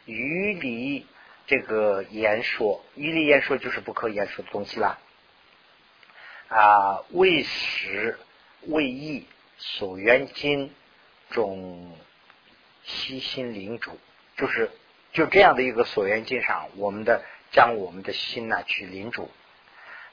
[0.03, 1.07] 于理
[1.47, 4.99] 这个言说，于理言说就是不可言说的东西了
[6.51, 8.19] 啊，为实
[8.67, 9.25] 为义
[9.57, 10.71] 所缘经
[11.31, 11.97] 中。
[12.83, 13.95] 悉心领主，
[14.37, 14.71] 就是
[15.13, 19.29] 就这样的一个所缘经上，我们的将我们的心呢去领主。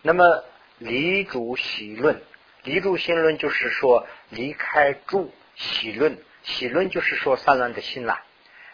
[0.03, 0.45] 那么
[0.77, 2.23] 离主喜论，
[2.63, 8.23] 离主心论就是说离开住喜论，喜论就是说散乱的心啦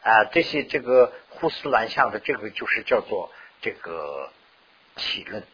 [0.03, 4.33] 啊，这些这个胡思乱想的这个就是叫做这个
[4.96, 5.44] 喜论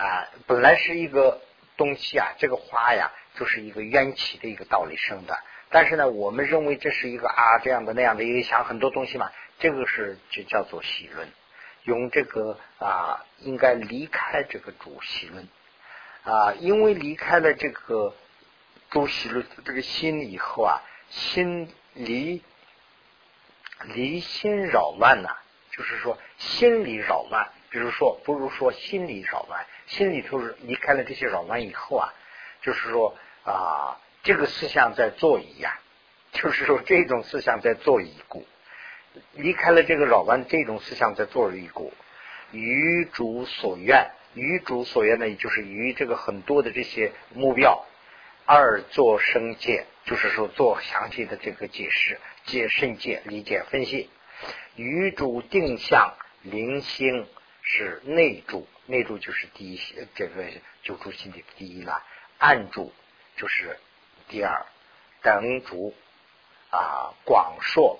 [0.00, 1.42] 啊，本来是一个
[1.76, 5.38] 东西啊，这个花呀就是一个缘起的一个道理生的。
[5.68, 11.28] 但是呢，我们认为这是一个啊这样的那样的，因为想很多东西嘛，这个是就叫做喜论，
[11.82, 15.46] 用这个啊应该离开这个主喜论
[16.24, 18.14] 啊，因为离开了这个
[18.88, 22.42] 主喜论这个心以后啊，心离
[23.84, 25.28] 离心扰乱呐，
[25.72, 32.12] 就是说心理扰乱，比如说不如说心理扰乱，心里头是离开了这些扰乱以后啊，
[32.62, 33.98] 就是说啊。
[34.22, 35.80] 这个思想在做一呀，
[36.32, 38.44] 就是说这种思想在做一股，
[39.32, 41.94] 离开了这个扰乱，这种思想在做一股，
[42.52, 47.86] 于主所愿，于主所愿呢，也就是于这个很多的这些目标，
[48.44, 54.10] 二做生界，就是说做详细的这个解释，解圣界，理解分析，
[54.76, 57.26] 于主定向灵星
[57.72, 59.80] 是内主，内主就是第一，
[60.16, 60.44] 这个
[60.82, 62.02] 九住心的第一了，
[62.38, 62.92] 暗主
[63.36, 63.78] 就是。
[64.28, 64.64] 第二，
[65.22, 65.92] 等主
[66.70, 67.98] 啊，广硕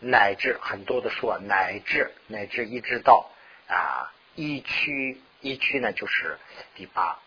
[0.00, 3.30] 乃至很多的说，乃至乃至一直到
[3.68, 6.38] 啊一区一区呢，就是
[6.74, 7.18] 第八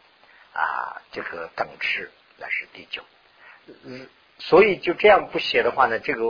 [0.54, 3.04] 啊，这个等持那是第九。
[3.84, 6.22] 嗯，所以就这样不写的话呢，这个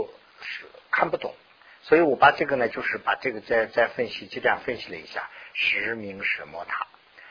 [0.41, 1.33] 是看不懂。
[1.81, 5.29] 所以我把这个呢，就是把这个再再分析，就这样分析了一下。
[5.53, 6.87] 实名什么塔，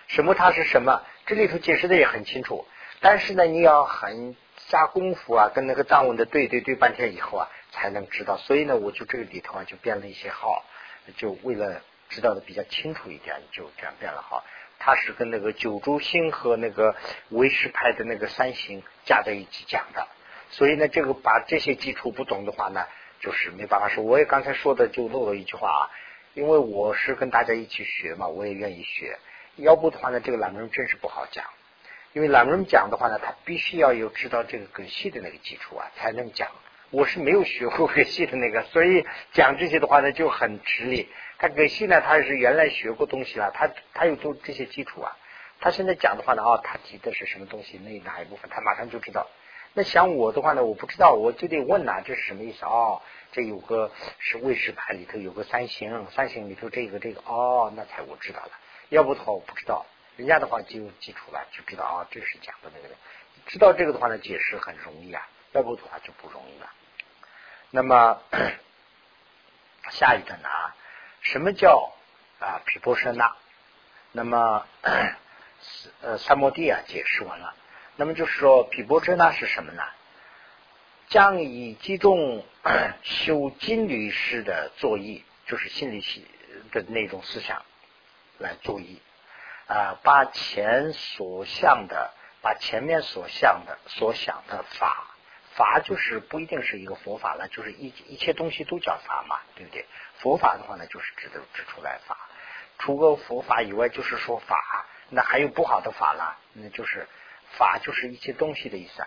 [0.07, 1.03] 什么它是什么？
[1.27, 2.67] 这里头解释的也很清楚。
[3.01, 8.37] 但是呢，你要很下功夫啊，跟那个藏文的对对对半天以后啊，才能知道。
[8.37, 10.65] 所以呢，我就这个里头啊，就编了一些号，
[11.17, 14.45] 就为了知道的比较清楚一点，就这样编了号。
[14.81, 16.97] 它是跟那个九州星和那个
[17.31, 20.07] 唯识派的那个三星加在一起讲的。
[20.51, 22.85] 所以呢，这个把这些基础不懂的话呢，
[23.21, 24.03] 就是没办法说。
[24.05, 25.91] 我也刚才说的就漏了一句话啊，
[26.35, 29.19] 因为我是跟大家一起学嘛，我也愿意学。
[29.57, 31.45] 要不的话呢，这个懒人真是不好讲。
[32.13, 36.49] 因为懒人讲的话呢，他必须要有知道这个根系的那个基础啊，才能讲。
[36.91, 41.09] 我是没有学过根系的那个，所以讲这些的话呢就很吃力。
[41.39, 45.17] 他根系呢，他是原来学过东西了，他他有做这些基础啊。
[45.61, 49.29] 他现在讲的话呢，哦，他提的是什么东西，那哪一部分，他马上就知道。
[49.79, 52.65] 那像我的话呢，我不知道，我就得问呐，这是什么意思？
[52.65, 58.51] 哦，这有个是卫士牌里头有个三星，三星里头这个这个，哦，那才我知道了。
[58.89, 59.87] 要不的话，我不知道。
[60.17, 62.93] 人家的话就有基础了，就知道啊，这是讲的那个。
[63.47, 65.29] 知道这个的话呢，解释很容易啊。
[65.53, 66.69] 要不的话就不容易了。
[67.71, 68.21] 那么
[69.93, 70.49] 下一个呢？
[71.21, 71.93] 什么叫
[72.41, 73.33] 啊皮婆舍那？
[74.11, 74.67] 那么
[76.03, 77.55] 呃三摩地啊解释完了。
[78.01, 79.83] 那么就是说毗婆遮那是什么呢？
[81.09, 82.45] 将以集中
[83.03, 86.25] 修金律师的作意，就是心理系
[86.71, 87.65] 的那种思想
[88.39, 89.03] 来作意。
[89.67, 95.09] 啊，把前所向的，把前面所向的、所想的法，
[95.57, 99.85] 法就是不一定是一个佛法了，就是一一切东西都叫法嘛，对不对？
[100.21, 102.17] 佛法的话呢，就是指的指出来法，
[102.79, 107.09] 除了佛法以外，就是说法，那还有不好的法了，那就是
[107.59, 109.07] 法就是一切东西的意思，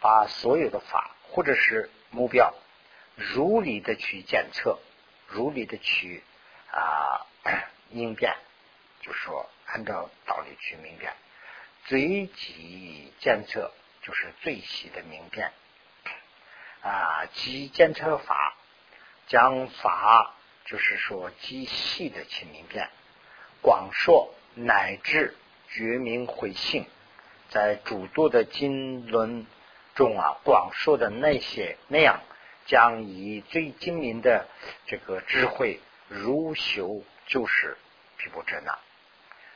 [0.00, 2.52] 把所有的法或者是目标，
[3.14, 4.80] 如理的去检测，
[5.28, 6.24] 如理的去
[6.72, 7.26] 啊
[7.92, 8.34] 应变，
[9.02, 9.48] 就说。
[9.72, 11.12] 按照道理去明辨，
[11.84, 13.70] 最极监测
[14.02, 15.52] 就是最细的明辨。
[16.82, 18.56] 啊，极监测法
[19.28, 20.34] 将法
[20.64, 22.90] 就是说极细的去明辨，
[23.62, 25.36] 广说乃至
[25.68, 26.84] 觉明慧性，
[27.50, 29.46] 在诸多的经论
[29.94, 32.20] 中啊，广说的那些那样，
[32.66, 34.46] 将以最精明的
[34.86, 37.76] 这个智慧如修，就是
[38.16, 38.78] 毗婆遮那。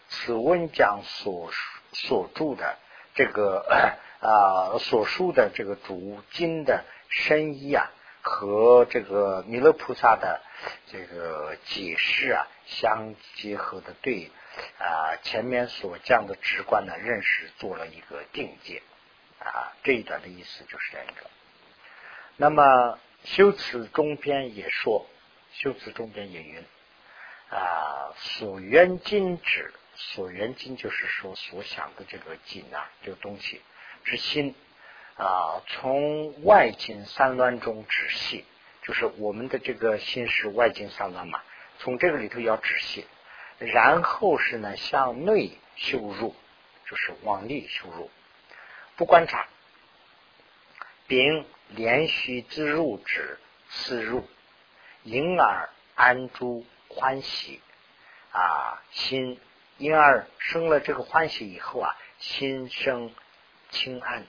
[0.09, 1.50] 此文讲所
[1.92, 2.76] 所著的
[3.14, 3.64] 这个
[4.20, 10.40] 啊所述的这个主经的深意啊，和这个弥勒菩萨的
[10.90, 14.30] 这个解释啊相结合的，对
[14.78, 18.82] 啊前面所讲的直观的认识做了一个定界
[19.38, 21.30] 啊这一段的意思就是这样一个。
[22.36, 25.06] 那么修辞中篇也说，
[25.52, 26.64] 修辞中篇也云
[27.50, 29.72] 啊所缘经指。
[29.96, 33.62] 所缘境就是说所想的这个境啊，这个东西
[34.02, 34.52] 之心
[35.16, 38.44] 啊，从外境三乱中止息，
[38.82, 41.40] 就是我们的这个心是外境散乱嘛，
[41.78, 43.06] 从这个里头要止息，
[43.58, 46.34] 然后是呢向内修入，
[46.86, 48.10] 就是往内修入，
[48.96, 49.46] 不观察，
[51.06, 53.38] 并连续自入止
[53.68, 54.28] 自入，
[55.02, 57.60] 因而安住欢喜
[58.32, 59.40] 啊心。
[59.76, 63.12] 因而生了这个欢喜以后啊，心生
[63.70, 64.24] 清安。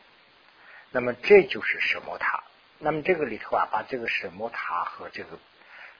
[0.89, 2.43] 那么这就是什么塔？
[2.79, 5.37] 那么这个里头啊，把这个什么塔和这个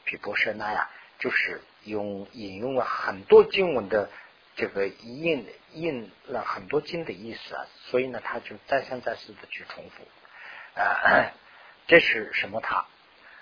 [0.03, 4.10] 毗婆舍那呀，就是用引用了很多经文的
[4.56, 11.32] 这个印印了很多经的意思啊，所以呢，他就再三再四的去重复啊，
[11.88, 12.86] 这是什么塔？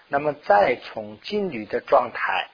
[0.08, 2.50] 那么再从金缕的状态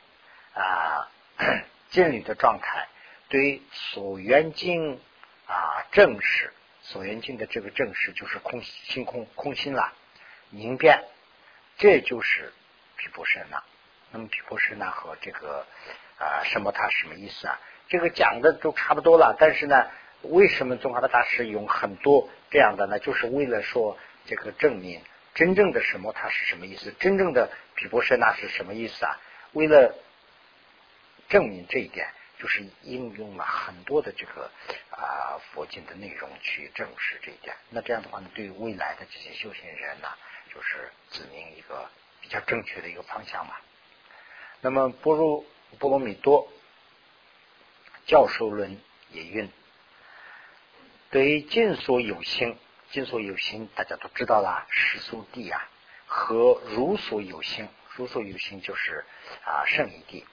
[0.53, 1.09] 啊，
[1.89, 2.87] 金缕的状态。
[3.31, 4.99] 对所缘境
[5.45, 6.51] 啊，正视
[6.81, 9.93] 所缘境的这个正视，就是空心空空心了，
[10.49, 11.03] 明辨，
[11.77, 12.51] 这就是
[12.97, 13.61] 毗婆舍那。
[14.11, 15.65] 那么毗婆舍那和这个
[16.17, 17.59] 啊什么它什么意思啊？
[17.87, 19.87] 这个讲的都差不多了，但是呢，
[20.21, 22.99] 为什么宗华的大师用很多这样的呢？
[22.99, 25.01] 就是为了说这个证明
[25.33, 29.19] 真正的什么它是什么意思，真正的毗婆舍那是什么意思啊？
[29.53, 29.95] 为了
[31.27, 32.07] 证明这一点。
[32.39, 34.49] 就是应用了很多的这个
[34.91, 37.53] 啊佛经的内容去证实这一点。
[37.69, 40.07] 那这样的话呢，对于未来的这些修行人呢，
[40.55, 41.89] 就是指明一个
[42.21, 43.55] 比较正确的一个方向嘛。
[44.61, 45.45] 那么波罗
[45.79, 46.47] 波罗蜜多
[48.05, 48.79] 教授论
[49.11, 49.49] 也云：
[51.11, 52.57] 对于尽所有心，
[52.91, 55.69] 尽所有心大家都知道啦，世俗地啊，
[56.05, 59.05] 和如所有心，如所有心就是
[59.45, 60.25] 啊圣义地。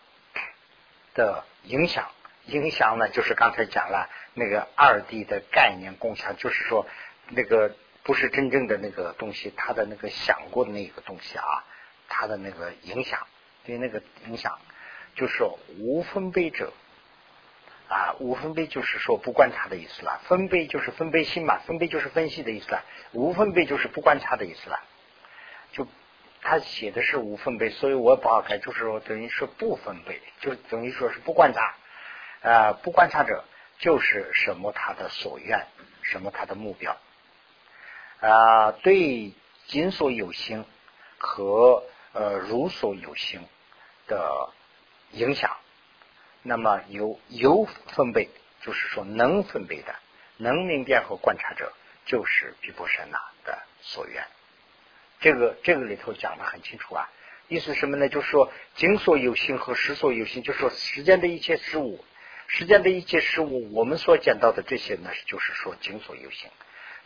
[1.14, 2.10] 的影响
[2.44, 6.86] 影响呢，就是刚才讲了那个二 D 的概念共享，就是说
[7.28, 11.64] 那个不是真正的那个东西，它的那个想过的那个东西啊，
[12.08, 13.26] 它的那个影响，
[13.66, 14.58] 对那个影响，
[15.14, 15.44] 就是
[15.80, 16.72] 无分别者
[17.88, 24.80] 啊，无分别就是说不观察的意思了，分别就是分别心嘛，分别就是分析的意思了，无分别就是不观察的意思了，
[25.72, 25.86] 就。
[26.42, 31.74] 他写的是无分贝，所以我不好开，就是说等于是不分贝，就等于说是不观察，
[32.40, 33.42] 呃，不观察者
[33.80, 35.66] 就是什么他的所愿，
[36.02, 36.96] 什么他的目标，
[38.20, 39.32] 啊，对
[39.66, 40.64] 仅所有心
[41.18, 43.40] 和呃如所有心
[44.06, 44.50] 的
[45.12, 45.56] 影响，
[46.42, 48.28] 那么有有分贝，
[48.62, 49.94] 就是说能分贝的，
[50.36, 51.72] 能明辨和观察者，
[52.04, 54.24] 就是毗婆舍那的所愿。
[55.20, 57.10] 这个这个里头讲的很清楚啊，
[57.48, 58.08] 意思什么呢？
[58.08, 62.04] 就是说，经所有性和时所有性，就是说，时间的一切事物，
[62.46, 66.50] 时间的一切事物，我们所见到的这些呢，就是说经所有性。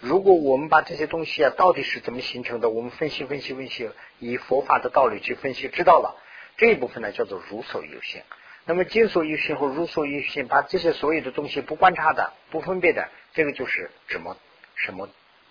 [0.00, 6.20] 如果我们把这些东西啊，到底是怎么形成的，我们分析分析分析，以佛法的道理去分析，知道了
[6.60, 8.22] 这一部分呢，叫做如所有性。
[8.66, 14.36] 那么经所有性和如所有性，把这些所有的东西不观察的、不分别的，这个就是什么
[14.74, 15.08] 什么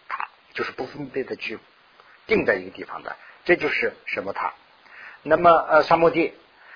[0.07, 1.57] 它，就是不分别的去。
[2.27, 4.53] 定在一个地方的，这就是什么塔？
[5.23, 6.31] 那么呃，三摩地，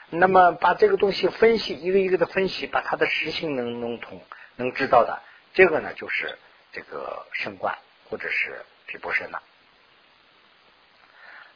[0.10, 4.20] 那么把这个东西分析一个一个的分析，把它的实性能弄通，
[4.56, 5.22] 能知道的，
[5.54, 6.40] 这个呢就是
[6.72, 7.78] 这个圣观
[8.10, 9.40] 或者是毗婆舍那。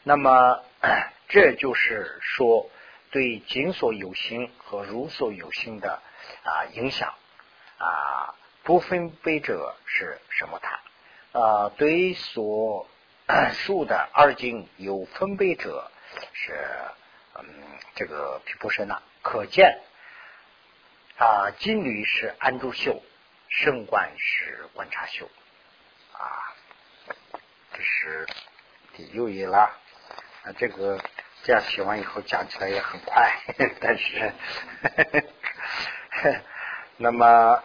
[0.07, 0.63] 那么
[1.27, 2.69] 这就是说
[3.11, 6.01] 对今所有心和如所有心的
[6.43, 7.13] 啊影响。
[7.77, 11.39] 啊不分别者是什么他？
[11.39, 12.87] 啊对所
[13.51, 15.91] 数的二经有分别者
[16.33, 16.53] 是
[17.35, 17.45] 嗯
[17.95, 19.81] 这个毗婆舍那，可见
[21.17, 23.01] 啊金缕是安住秀，
[23.49, 25.29] 圣观是观察秀
[26.13, 26.55] 啊，
[27.73, 28.25] 这是
[28.95, 29.77] 第六页了
[30.53, 30.99] 这个
[31.43, 33.31] 这样写完以后讲起来也很快，
[33.79, 34.33] 但是
[36.97, 37.63] 那么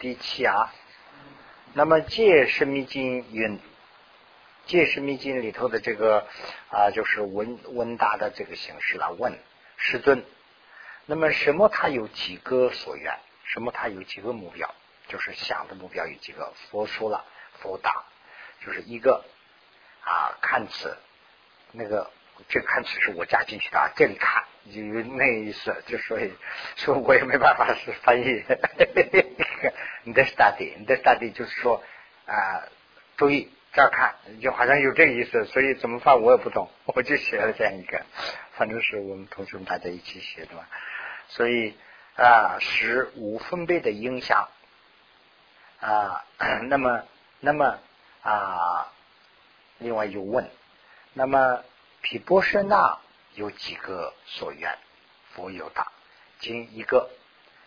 [0.00, 0.72] 第七啊。
[1.72, 3.58] 那么《戒是密经》云，
[4.64, 6.26] 《戒是密经》里头的这个
[6.70, 9.12] 啊，就是问问答的这个形式了。
[9.12, 9.38] 问
[9.76, 10.24] 师尊，
[11.04, 11.68] 那么什么？
[11.68, 13.18] 他有几个所愿？
[13.44, 13.72] 什么？
[13.72, 14.74] 他有几个目标？
[15.08, 16.50] 就是想的目标有几个？
[16.70, 17.22] 佛说了，
[17.60, 18.06] 佛答，
[18.64, 19.22] 就是一个
[20.06, 20.96] 啊，看词，
[21.72, 22.08] 那个
[22.48, 26.32] 这个看词是我加进去的啊，这里看有那意思，就所以
[26.76, 28.44] 说我也没办法是翻译。
[30.04, 31.82] 你的 study，你的 study 就是说
[32.24, 32.62] 啊，
[33.16, 38.00] 注意这儿看，就好像有这个意思，所以怎么翻我也不懂，我就写了这样一个，
[38.52, 40.64] 反正是我们同学们大家一起写的嘛。
[41.28, 41.76] 所以
[42.16, 44.48] 啊，十五分贝的影响
[45.80, 46.22] 啊。
[46.68, 47.02] 那么，
[47.40, 47.78] 那么
[48.22, 48.92] 啊，
[49.78, 50.50] 另外又问，
[51.12, 51.62] 那么
[52.00, 52.98] 毗波舍那
[53.34, 54.76] 有几个所愿？
[55.34, 55.92] 佛有答，
[56.40, 57.10] 仅一个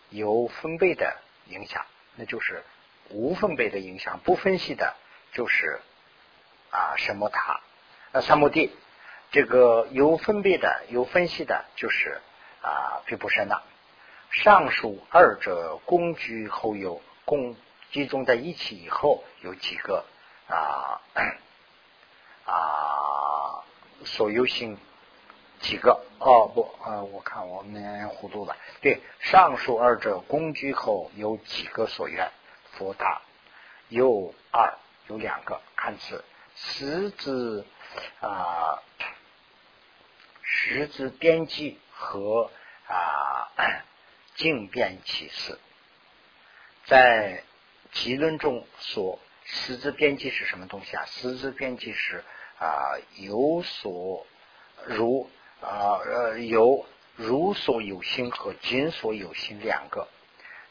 [0.08, 1.86] 有分贝的影响。
[2.16, 2.64] 那就是
[3.08, 4.94] 无分贝的影响，不分析的，
[5.32, 5.80] 就是
[6.70, 7.60] 啊什么塔
[8.12, 8.72] 那三摩地，
[9.30, 12.20] 这个有分别的、有分析的，就是
[12.60, 13.62] 啊毗婆舍那。
[14.32, 17.56] 上述二者共居后有共
[17.92, 20.04] 集中在一起以后，有几个
[20.48, 21.00] 啊
[22.44, 23.64] 啊
[24.04, 24.78] 所有性。
[25.60, 28.56] 几个哦不呃，我看我们糊涂了。
[28.80, 32.30] 对，上述二者共居后有几个所愿？
[32.72, 33.20] 佛答
[33.90, 34.72] 有二，
[35.08, 35.60] 有两个。
[35.76, 36.24] 看此
[36.56, 37.66] 十字
[38.22, 38.82] 啊，
[40.40, 42.50] 十字边际和
[42.86, 43.52] 啊
[44.36, 45.58] 静变启示，
[46.86, 47.44] 在
[47.92, 49.18] 集论中所
[49.52, 51.04] 十字边际是什么东西啊？
[51.06, 52.24] 十字边际是
[52.58, 54.26] 啊有所
[54.86, 55.30] 如。
[55.62, 56.86] 啊呃有
[57.16, 60.08] 如所有心和今所有心两个，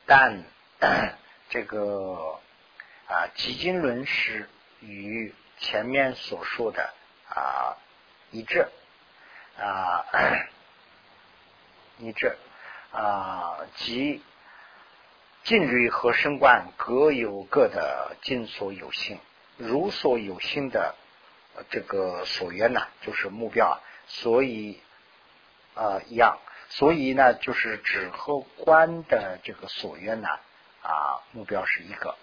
[0.07, 0.43] 但
[1.51, 2.39] 这个
[3.05, 4.49] 啊基金论是
[4.79, 6.91] 与前面所说的
[7.27, 7.77] 啊
[8.31, 8.67] 一致
[9.59, 10.03] 啊
[11.99, 12.35] 一致
[12.91, 14.23] 啊即
[15.43, 19.19] 近律和升观各有各的今所有心，
[19.57, 20.95] 如所有心的
[21.69, 23.77] 这个所愿呢，就是目标啊。
[24.07, 24.79] 所以
[25.75, 30.27] 啊一样，所以呢，就是指和观的这个所愿呢
[30.81, 32.15] 啊目标是一个。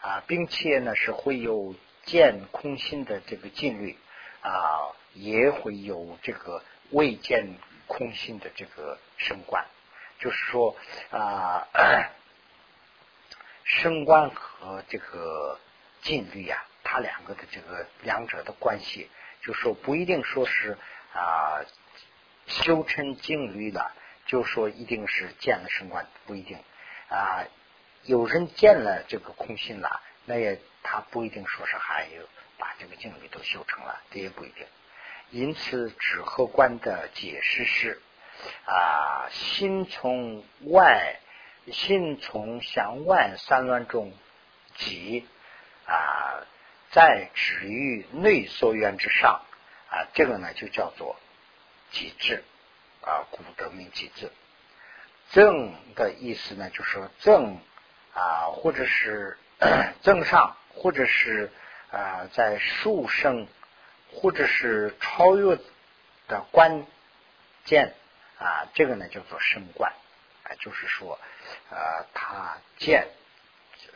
[0.00, 1.76] 啊，并且呢是会有
[2.06, 3.96] 见空心的这个禁律
[4.40, 7.54] 啊，也会有这个未见
[7.86, 9.64] 空心的这个升观，
[10.18, 10.74] 就是说
[11.12, 11.68] 啊，
[13.64, 15.58] 升官和这个
[16.02, 19.08] 禁律啊，它两个的这个两者的关系，
[19.42, 20.76] 就说不一定说是
[21.14, 21.60] 啊
[22.46, 23.92] 修成禁律了，
[24.26, 26.58] 就说一定是见了升官，不一定
[27.08, 27.44] 啊。
[28.04, 34.66] 有人见了这个空心了，那也他不一定说是还有把这个境律都修成了，这也不一定。
[35.30, 38.02] 因此，止和观的解释是
[38.66, 41.20] 啊，心从外，
[41.70, 44.12] 心从向外三乱中
[44.74, 45.26] 即
[45.86, 46.46] 啊，
[46.90, 49.42] 在止于内所缘之上
[49.90, 51.16] 啊，这个呢就叫做
[51.90, 52.42] 极致
[53.02, 54.30] 啊，古德名极致。
[55.30, 57.58] 正的意思呢，就是说正。
[58.14, 59.38] 啊，或者是
[60.04, 61.50] 正上，或者是
[61.90, 63.48] 啊，在殊胜，
[64.12, 65.56] 或者是超越
[66.28, 66.84] 的关
[67.64, 67.94] 键
[68.38, 69.94] 啊，这个呢叫做升观
[70.44, 71.18] 啊，就是说
[71.70, 73.08] 啊，他见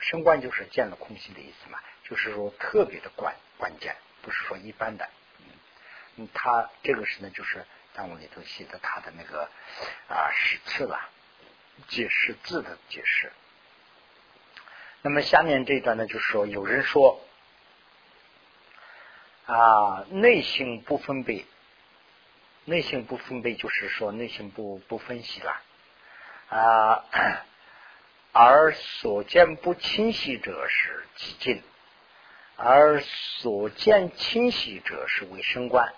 [0.01, 5.09] 升官就是见了空性的意思嘛，就是说特别的关关键，不是说一般的。
[6.17, 9.51] 嗯，他这个是呢，就是当我里头写的他的那个
[10.09, 11.09] 啊史册了，
[11.89, 13.33] 解释字的解释。
[15.03, 17.21] 那么下面这一段呢，就是说，有人说
[19.47, 21.45] 啊，内心不分别，
[22.65, 25.63] 内心不分别，就是说内心不不分析了
[26.49, 27.05] 啊，
[28.33, 31.63] 而所见不清晰者是极尽，
[32.57, 35.93] 而所见清晰者是为升观，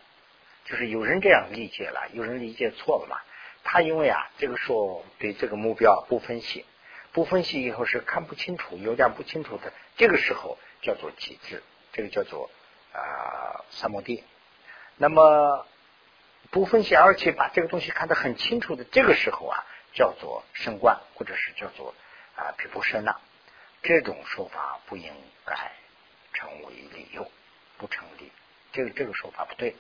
[0.65, 3.19] 就是有人这样理解了，有人理解错了嘛？
[3.65, 6.65] 他因为啊，这个时候对这个目标不分析。
[7.11, 12.51] 不分析以后是看不清楚，有点不清楚的，这个时候叫做极致，这个叫做
[12.93, 14.23] 啊三摩地。
[14.97, 15.67] 那么
[16.51, 21.95] 不分析，而且把这个东西看得很清楚的，这个时候啊叫做升观，或者是叫做
[22.37, 23.17] 啊毗婆舍那。
[23.83, 25.13] 这种说法不应
[25.47, 25.73] 该
[26.33, 27.31] 成为理由，
[27.77, 28.33] 不成立。
[28.73, 29.77] 这个这个说法不对。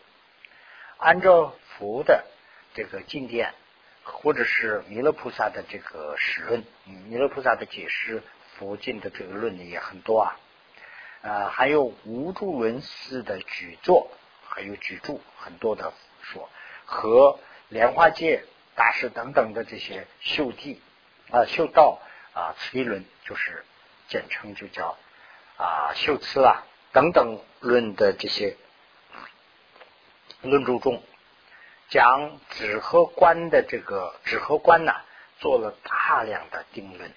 [0.99, 2.25] 按照佛的
[2.75, 3.55] 这个经典。
[4.11, 8.23] 或者是弥勒菩萨的这个史论，弥勒菩萨的解释
[8.57, 10.41] 佛经的这个论理也很多啊，
[11.21, 14.11] 啊，还有无著文思的举作，
[14.49, 15.93] 还有举著很多的
[16.23, 16.49] 说，
[16.87, 17.39] 和
[17.69, 18.45] 莲花界
[18.79, 20.81] 大师等等的这些修地
[21.33, 22.01] 啊修道
[22.33, 23.65] 啊此一论，就是
[24.07, 24.97] 简称就叫
[25.57, 26.63] 啊修辞啊
[26.93, 28.57] 等等论的这些
[30.43, 31.03] 论著中。
[31.91, 34.93] 将止和观的这个止和观呢，
[35.41, 37.11] 做了大量的定论，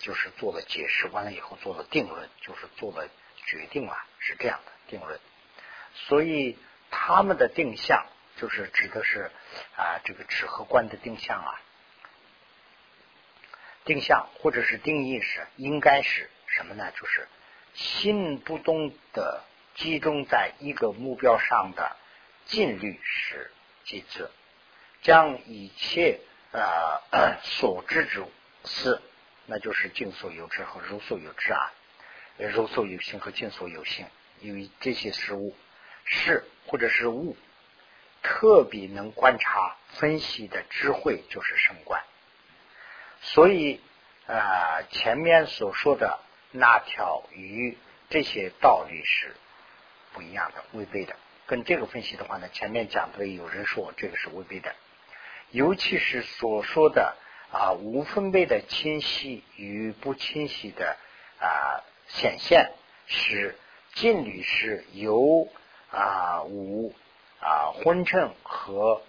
[0.00, 5.20] 就是做了解释完了以后做了定论，就是做了决定啊，是这样的定论。
[5.94, 6.58] 所以
[6.90, 8.04] 他们的定向
[8.36, 9.30] 就是指的是
[9.76, 11.60] 啊这个指和观的定向啊，
[13.84, 16.92] 定向或者是定义是应该是什么呢？
[16.92, 17.28] 就是
[17.74, 21.96] 心不动的集中在一个目标上的
[22.46, 23.50] 尽律是。
[23.88, 24.28] 即知，
[25.00, 26.18] 将一切
[26.50, 28.24] 呃所知之
[28.64, 29.00] 事，
[29.44, 31.72] 那就是尽所有知和如所有知啊，
[32.36, 34.04] 如所有性和尽所有性，
[34.40, 35.56] 因为这些事物
[36.04, 37.36] 是或者是物，
[38.28, 42.02] 特别能观察分析的智慧就是升观。
[43.20, 43.80] 所以
[44.26, 46.18] 啊，前面所说的
[46.50, 47.78] 那条鱼
[48.10, 49.36] 这些道理是
[50.12, 51.14] 不一样的，违背的。
[51.46, 54.74] 跟这个分析的话呢，前面讲的有人说这个是违背的，
[55.50, 57.16] 尤其是所说的
[57.52, 60.96] 啊无分贝的清晰与不清晰的
[61.38, 62.72] 啊显现，
[63.06, 63.56] 是
[63.94, 65.48] 近律是由
[65.92, 66.92] 啊无
[67.40, 69.02] 啊昏沉和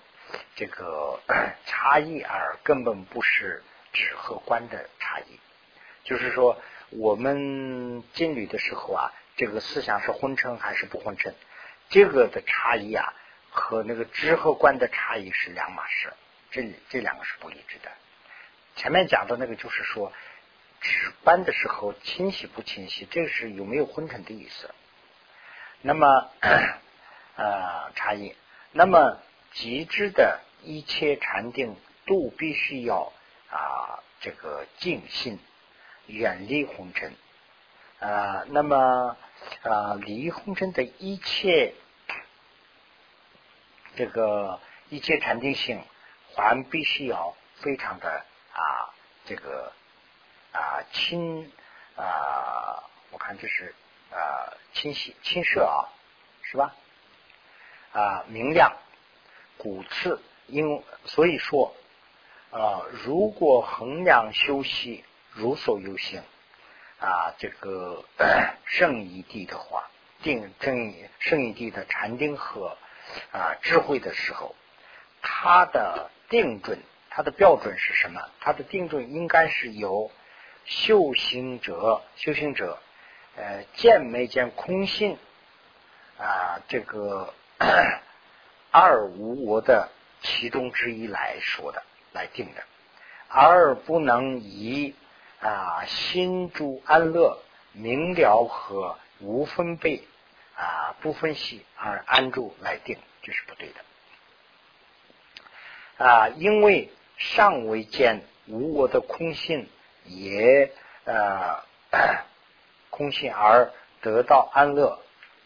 [0.56, 1.20] 这个
[1.66, 3.64] 差异而根本不是
[3.94, 5.40] 指和观的差异。
[6.04, 6.58] 就是说，
[6.90, 11.36] 我们进旅的时候啊，这个思想是昏沉还是不昏沉？
[11.90, 13.14] 这个的差异啊，
[13.50, 16.14] 和那个知和观的差异是两码事，
[16.52, 17.92] 这这两个是不一致的。
[18.76, 20.14] 前面讲的那个就是说，
[20.80, 24.70] 指观的时候清晰不清晰，这是有没有昏沉的意思。
[25.82, 26.30] 那么
[27.38, 28.36] 呃差异，
[28.74, 29.18] 那么
[29.54, 33.14] 极致的一切禅定都必须要
[33.50, 35.40] 啊这个静心，
[36.08, 37.16] 远离红尘
[38.00, 39.16] 啊，那么。
[39.62, 41.76] 啊，离红尘的一切，
[43.96, 44.60] 这个
[44.90, 45.82] 一切禅定性，
[46.36, 48.92] 还必须要非常的啊，
[49.26, 49.72] 这个
[50.52, 51.52] 啊清
[51.96, 53.76] 啊，我看这是
[54.12, 55.86] 啊清晰清澈啊，
[56.42, 56.76] 是吧？
[57.92, 58.76] 啊明亮，
[59.58, 61.76] 古次，因所以说
[62.52, 66.22] 啊，如果衡量修习如所有行
[67.00, 68.04] 啊，这个
[68.66, 69.90] 圣义地的话，
[70.22, 72.78] 定正圣义地的禅定和
[73.32, 74.56] 啊智慧的时候，
[75.22, 76.80] 它的定准，
[77.10, 78.22] 它的标准是什么？
[78.40, 80.12] 它的定准应该是由
[80.66, 82.80] 修行者，修行者
[83.36, 85.18] 呃见没见空性
[86.18, 87.34] 啊，这个
[88.72, 89.90] 二无我的
[90.22, 91.84] 其中之一来说的。
[92.14, 92.64] 来定的，
[93.28, 94.96] 而不能以
[95.40, 97.38] 啊心住安乐
[97.74, 100.08] 明了和无分贝
[100.56, 103.72] 啊不分析而安住来定，这是不对
[105.98, 109.70] 的啊，因为尚未见无我的空性，
[110.06, 110.72] 也
[111.04, 111.62] 呃
[112.90, 115.04] 空性而得到安乐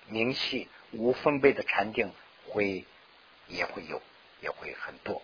[0.08, 2.14] 明细无分贝的禅定，
[2.48, 2.86] 会
[3.48, 4.02] 也会有，
[4.42, 5.22] 也会很多，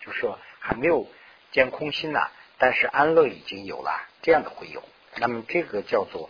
[0.00, 0.38] 就说。
[0.60, 1.08] 还没有
[1.50, 2.20] 见空心呢，
[2.58, 4.82] 但是安乐已经有了，这样的会有。
[5.16, 6.28] 那么这个叫做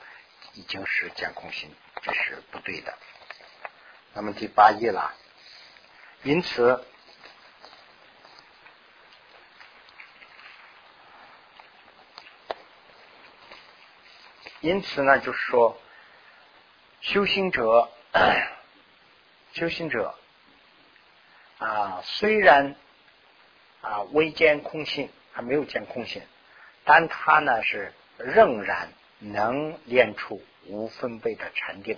[0.54, 2.96] 已经是见空心，这是不对的。
[4.14, 5.12] 那么第八页了，
[6.22, 6.84] 因此，
[14.60, 15.80] 因此呢，就是说，
[17.00, 17.90] 修行者，
[19.52, 20.14] 修行者
[21.58, 22.74] 啊，虽然。
[23.80, 26.20] 啊，未见空性，还没有见空性，
[26.84, 28.88] 但他呢是仍然
[29.20, 31.96] 能练出无分贝的禅定。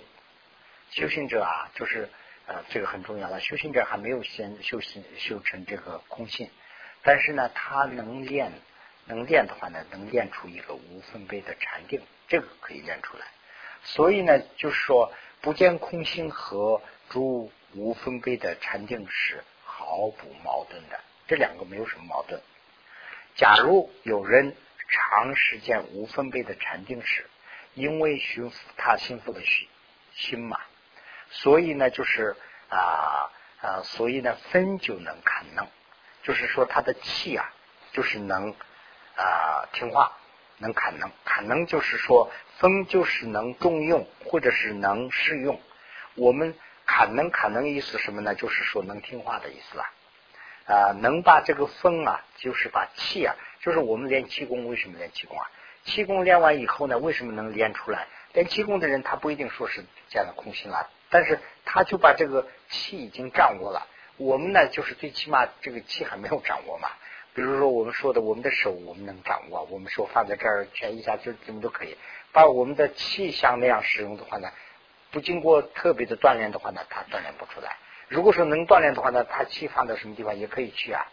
[0.91, 2.07] 修行者啊，就是
[2.45, 3.39] 呃，这个很重要了。
[3.39, 6.51] 修行者还没有先修行修成这个空性，
[7.01, 8.51] 但是呢，他能练，
[9.05, 13.25] 能练的话呢，能练出一个无分贝的禅定，这个可以练出来。
[13.83, 16.79] 所以呢，就是说，不见空性和
[17.11, 20.97] 诸无分贝的禅定是毫不矛盾的。
[21.27, 22.41] 这两个没有什么矛盾。
[23.35, 24.55] 假如有人
[24.87, 27.29] 长时间无分贝的禅定时，
[27.73, 29.67] 因为寻他心腹的心
[30.13, 30.57] 心嘛，
[31.29, 32.33] 所以呢，就是
[32.69, 33.29] 啊
[33.61, 35.67] 啊，所以呢，分就能看能，
[36.23, 37.53] 就是说他的气啊，
[37.91, 38.51] 就是能
[39.17, 40.17] 啊听话，
[40.59, 45.59] 能砍能，砍能就是说分就是能重用或者是能适用。
[46.15, 46.55] 我们
[46.91, 48.35] 看能看能意思什么呢？
[48.35, 49.85] 就是说能听话的意思啊。
[50.67, 55.49] 啊，能把这个风啊，就是把气啊，就是我们练气功，为什么练气功啊？
[55.85, 58.07] 气功练完以后呢，为什么能练出来？
[58.33, 63.87] 练气功的人，他不一定说是见了空心了，但是他就把这个气已经掌握了。
[64.17, 66.89] 我们呢，就是最起码这个气还没有掌握嘛。
[67.33, 71.97] 比如说我们说的，我们的手我们能掌握，我们手放在这儿，拳一下就怎么都可以。
[72.33, 74.51] 把我们的气像那样使用的话呢，
[75.11, 77.77] 不经过特别的锻炼的话呢，它锻炼不出来。
[78.07, 81.05] 如果说能锻炼的话呢，他气放到什么地方也可以去啊，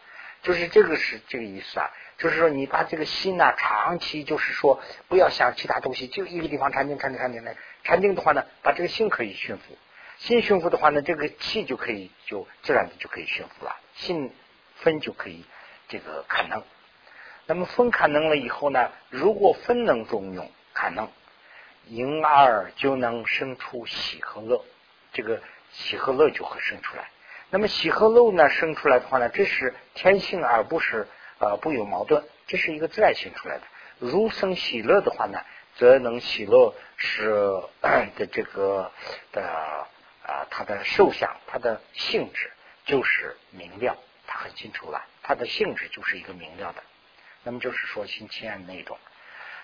[0.42, 9.78] 就是这个是这个意思啊，就是说你把这个心呢，长期就是说不要想其他东西，就一个地方禅定禅定禅定的，禅定的话呢，把这个心可以驯服，
[10.16, 14.32] 心驯服的话呢，这个气就可以就自然的就可以驯服了，心
[14.76, 15.44] 分就可以
[15.88, 16.64] 这个看能，
[17.46, 21.08] 那么分看能了以后呢，如果分能中用看能，
[21.88, 24.64] 因而就能生出喜和乐，
[25.12, 25.40] 这个。
[25.70, 27.10] 喜和乐就会生出来。
[27.50, 31.06] 那么喜和乐呢，生出来的话呢，这是天性，而不是
[31.38, 33.64] 呃不有矛盾，这是一个自然性出来的。
[33.98, 35.38] 如生喜乐的话呢，
[35.76, 37.30] 则能喜乐是
[38.16, 38.90] 的这个
[39.30, 39.42] 的
[40.22, 42.50] 啊，它的受想，它的性质
[42.86, 43.94] 就是明了，
[44.26, 46.82] 它很清楚了，它的性质就是一个明了的。
[47.42, 48.96] 那么就是说心清安那种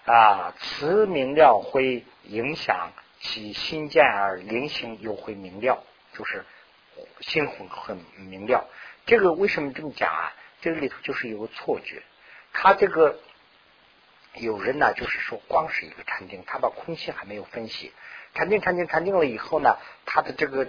[0.04, 5.82] 啊，此明了会影响其心见而灵性又会明了。
[6.12, 6.44] 就是
[7.20, 8.68] 心很很明了，
[9.04, 10.32] 这个为什么这么讲啊？
[10.60, 12.02] 这个里头就是有个错觉，
[12.52, 13.18] 他这个
[14.34, 17.92] 有人呢，就是说光是一个禅定，他把空性还没有分析，
[18.34, 19.76] 禅定禅定禅定了以后呢，
[20.06, 20.68] 他的这个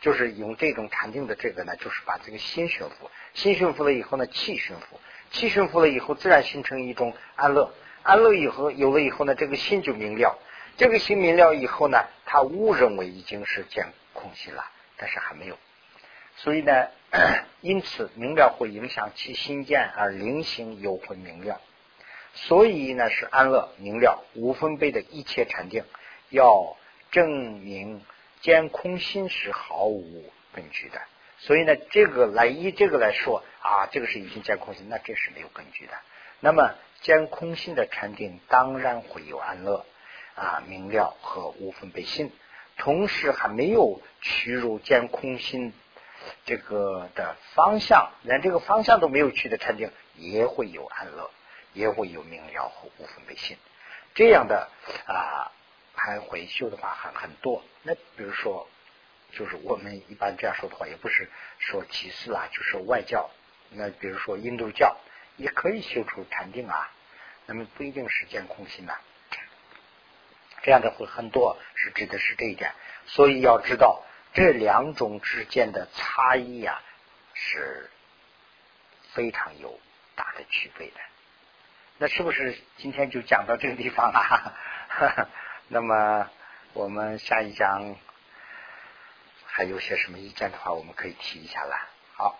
[0.00, 4.98] 就是用这种禅定的这个呢，就是把这个心驯服，心驯服了以后呢，气驯服，
[5.30, 10.38] 气驯服了以后，自然形成一种安乐，安乐以后有了以后呢，这个心就明了，
[10.76, 13.92] 这个心明了以后呢，他误认为已经是见。
[14.14, 14.62] 空心了，
[14.98, 15.56] 但是还没有，
[16.36, 16.88] 所以呢，
[17.62, 21.62] 因此明了会影响其心见，而灵性又会明了，
[22.34, 25.82] 所以呢是安乐明了无分贝的一切禅定，
[26.28, 26.76] 要
[27.10, 28.02] 证明
[28.42, 31.00] 见空心是毫无根据的，
[31.38, 35.94] 所以呢这个来以这个来说啊，这个是已经见空心，那这是没有根据的。
[36.38, 39.84] 那么见空心的禅定当然会有安乐
[40.34, 42.32] 啊明了和无分别心。
[42.78, 45.74] 同时还没有取入见空心
[46.46, 51.30] 这个的方向，连这个方向都没有去的禅定也会有安乐，
[51.74, 53.58] 也会有明了和无分别心。
[54.14, 54.68] 这样的
[55.06, 55.52] 啊，
[55.94, 57.62] 还回修的话很很多。
[57.82, 58.66] 那比如说，
[59.32, 63.30] 就是我们一般这样说的话，也不是说其次啊，就是外教。
[63.70, 64.96] 那比如说印度教
[65.42, 66.90] 也可以修出禅定啊，
[67.46, 68.96] 那么不一定是见空心呐。
[70.62, 72.72] 这样的会很多，是指的是这一点。
[73.06, 76.80] 所以要知道这两种之间的差异啊，
[77.34, 77.90] 是
[79.12, 79.80] 非常有
[80.14, 81.00] 大的区别的。
[81.98, 84.54] 那是不是今天就讲到这个地方啊？
[85.66, 86.30] 那么
[86.74, 87.96] 我们下一讲
[89.46, 91.88] 还有些什么意见的话，我们可以提一下了。
[92.14, 92.38] 好。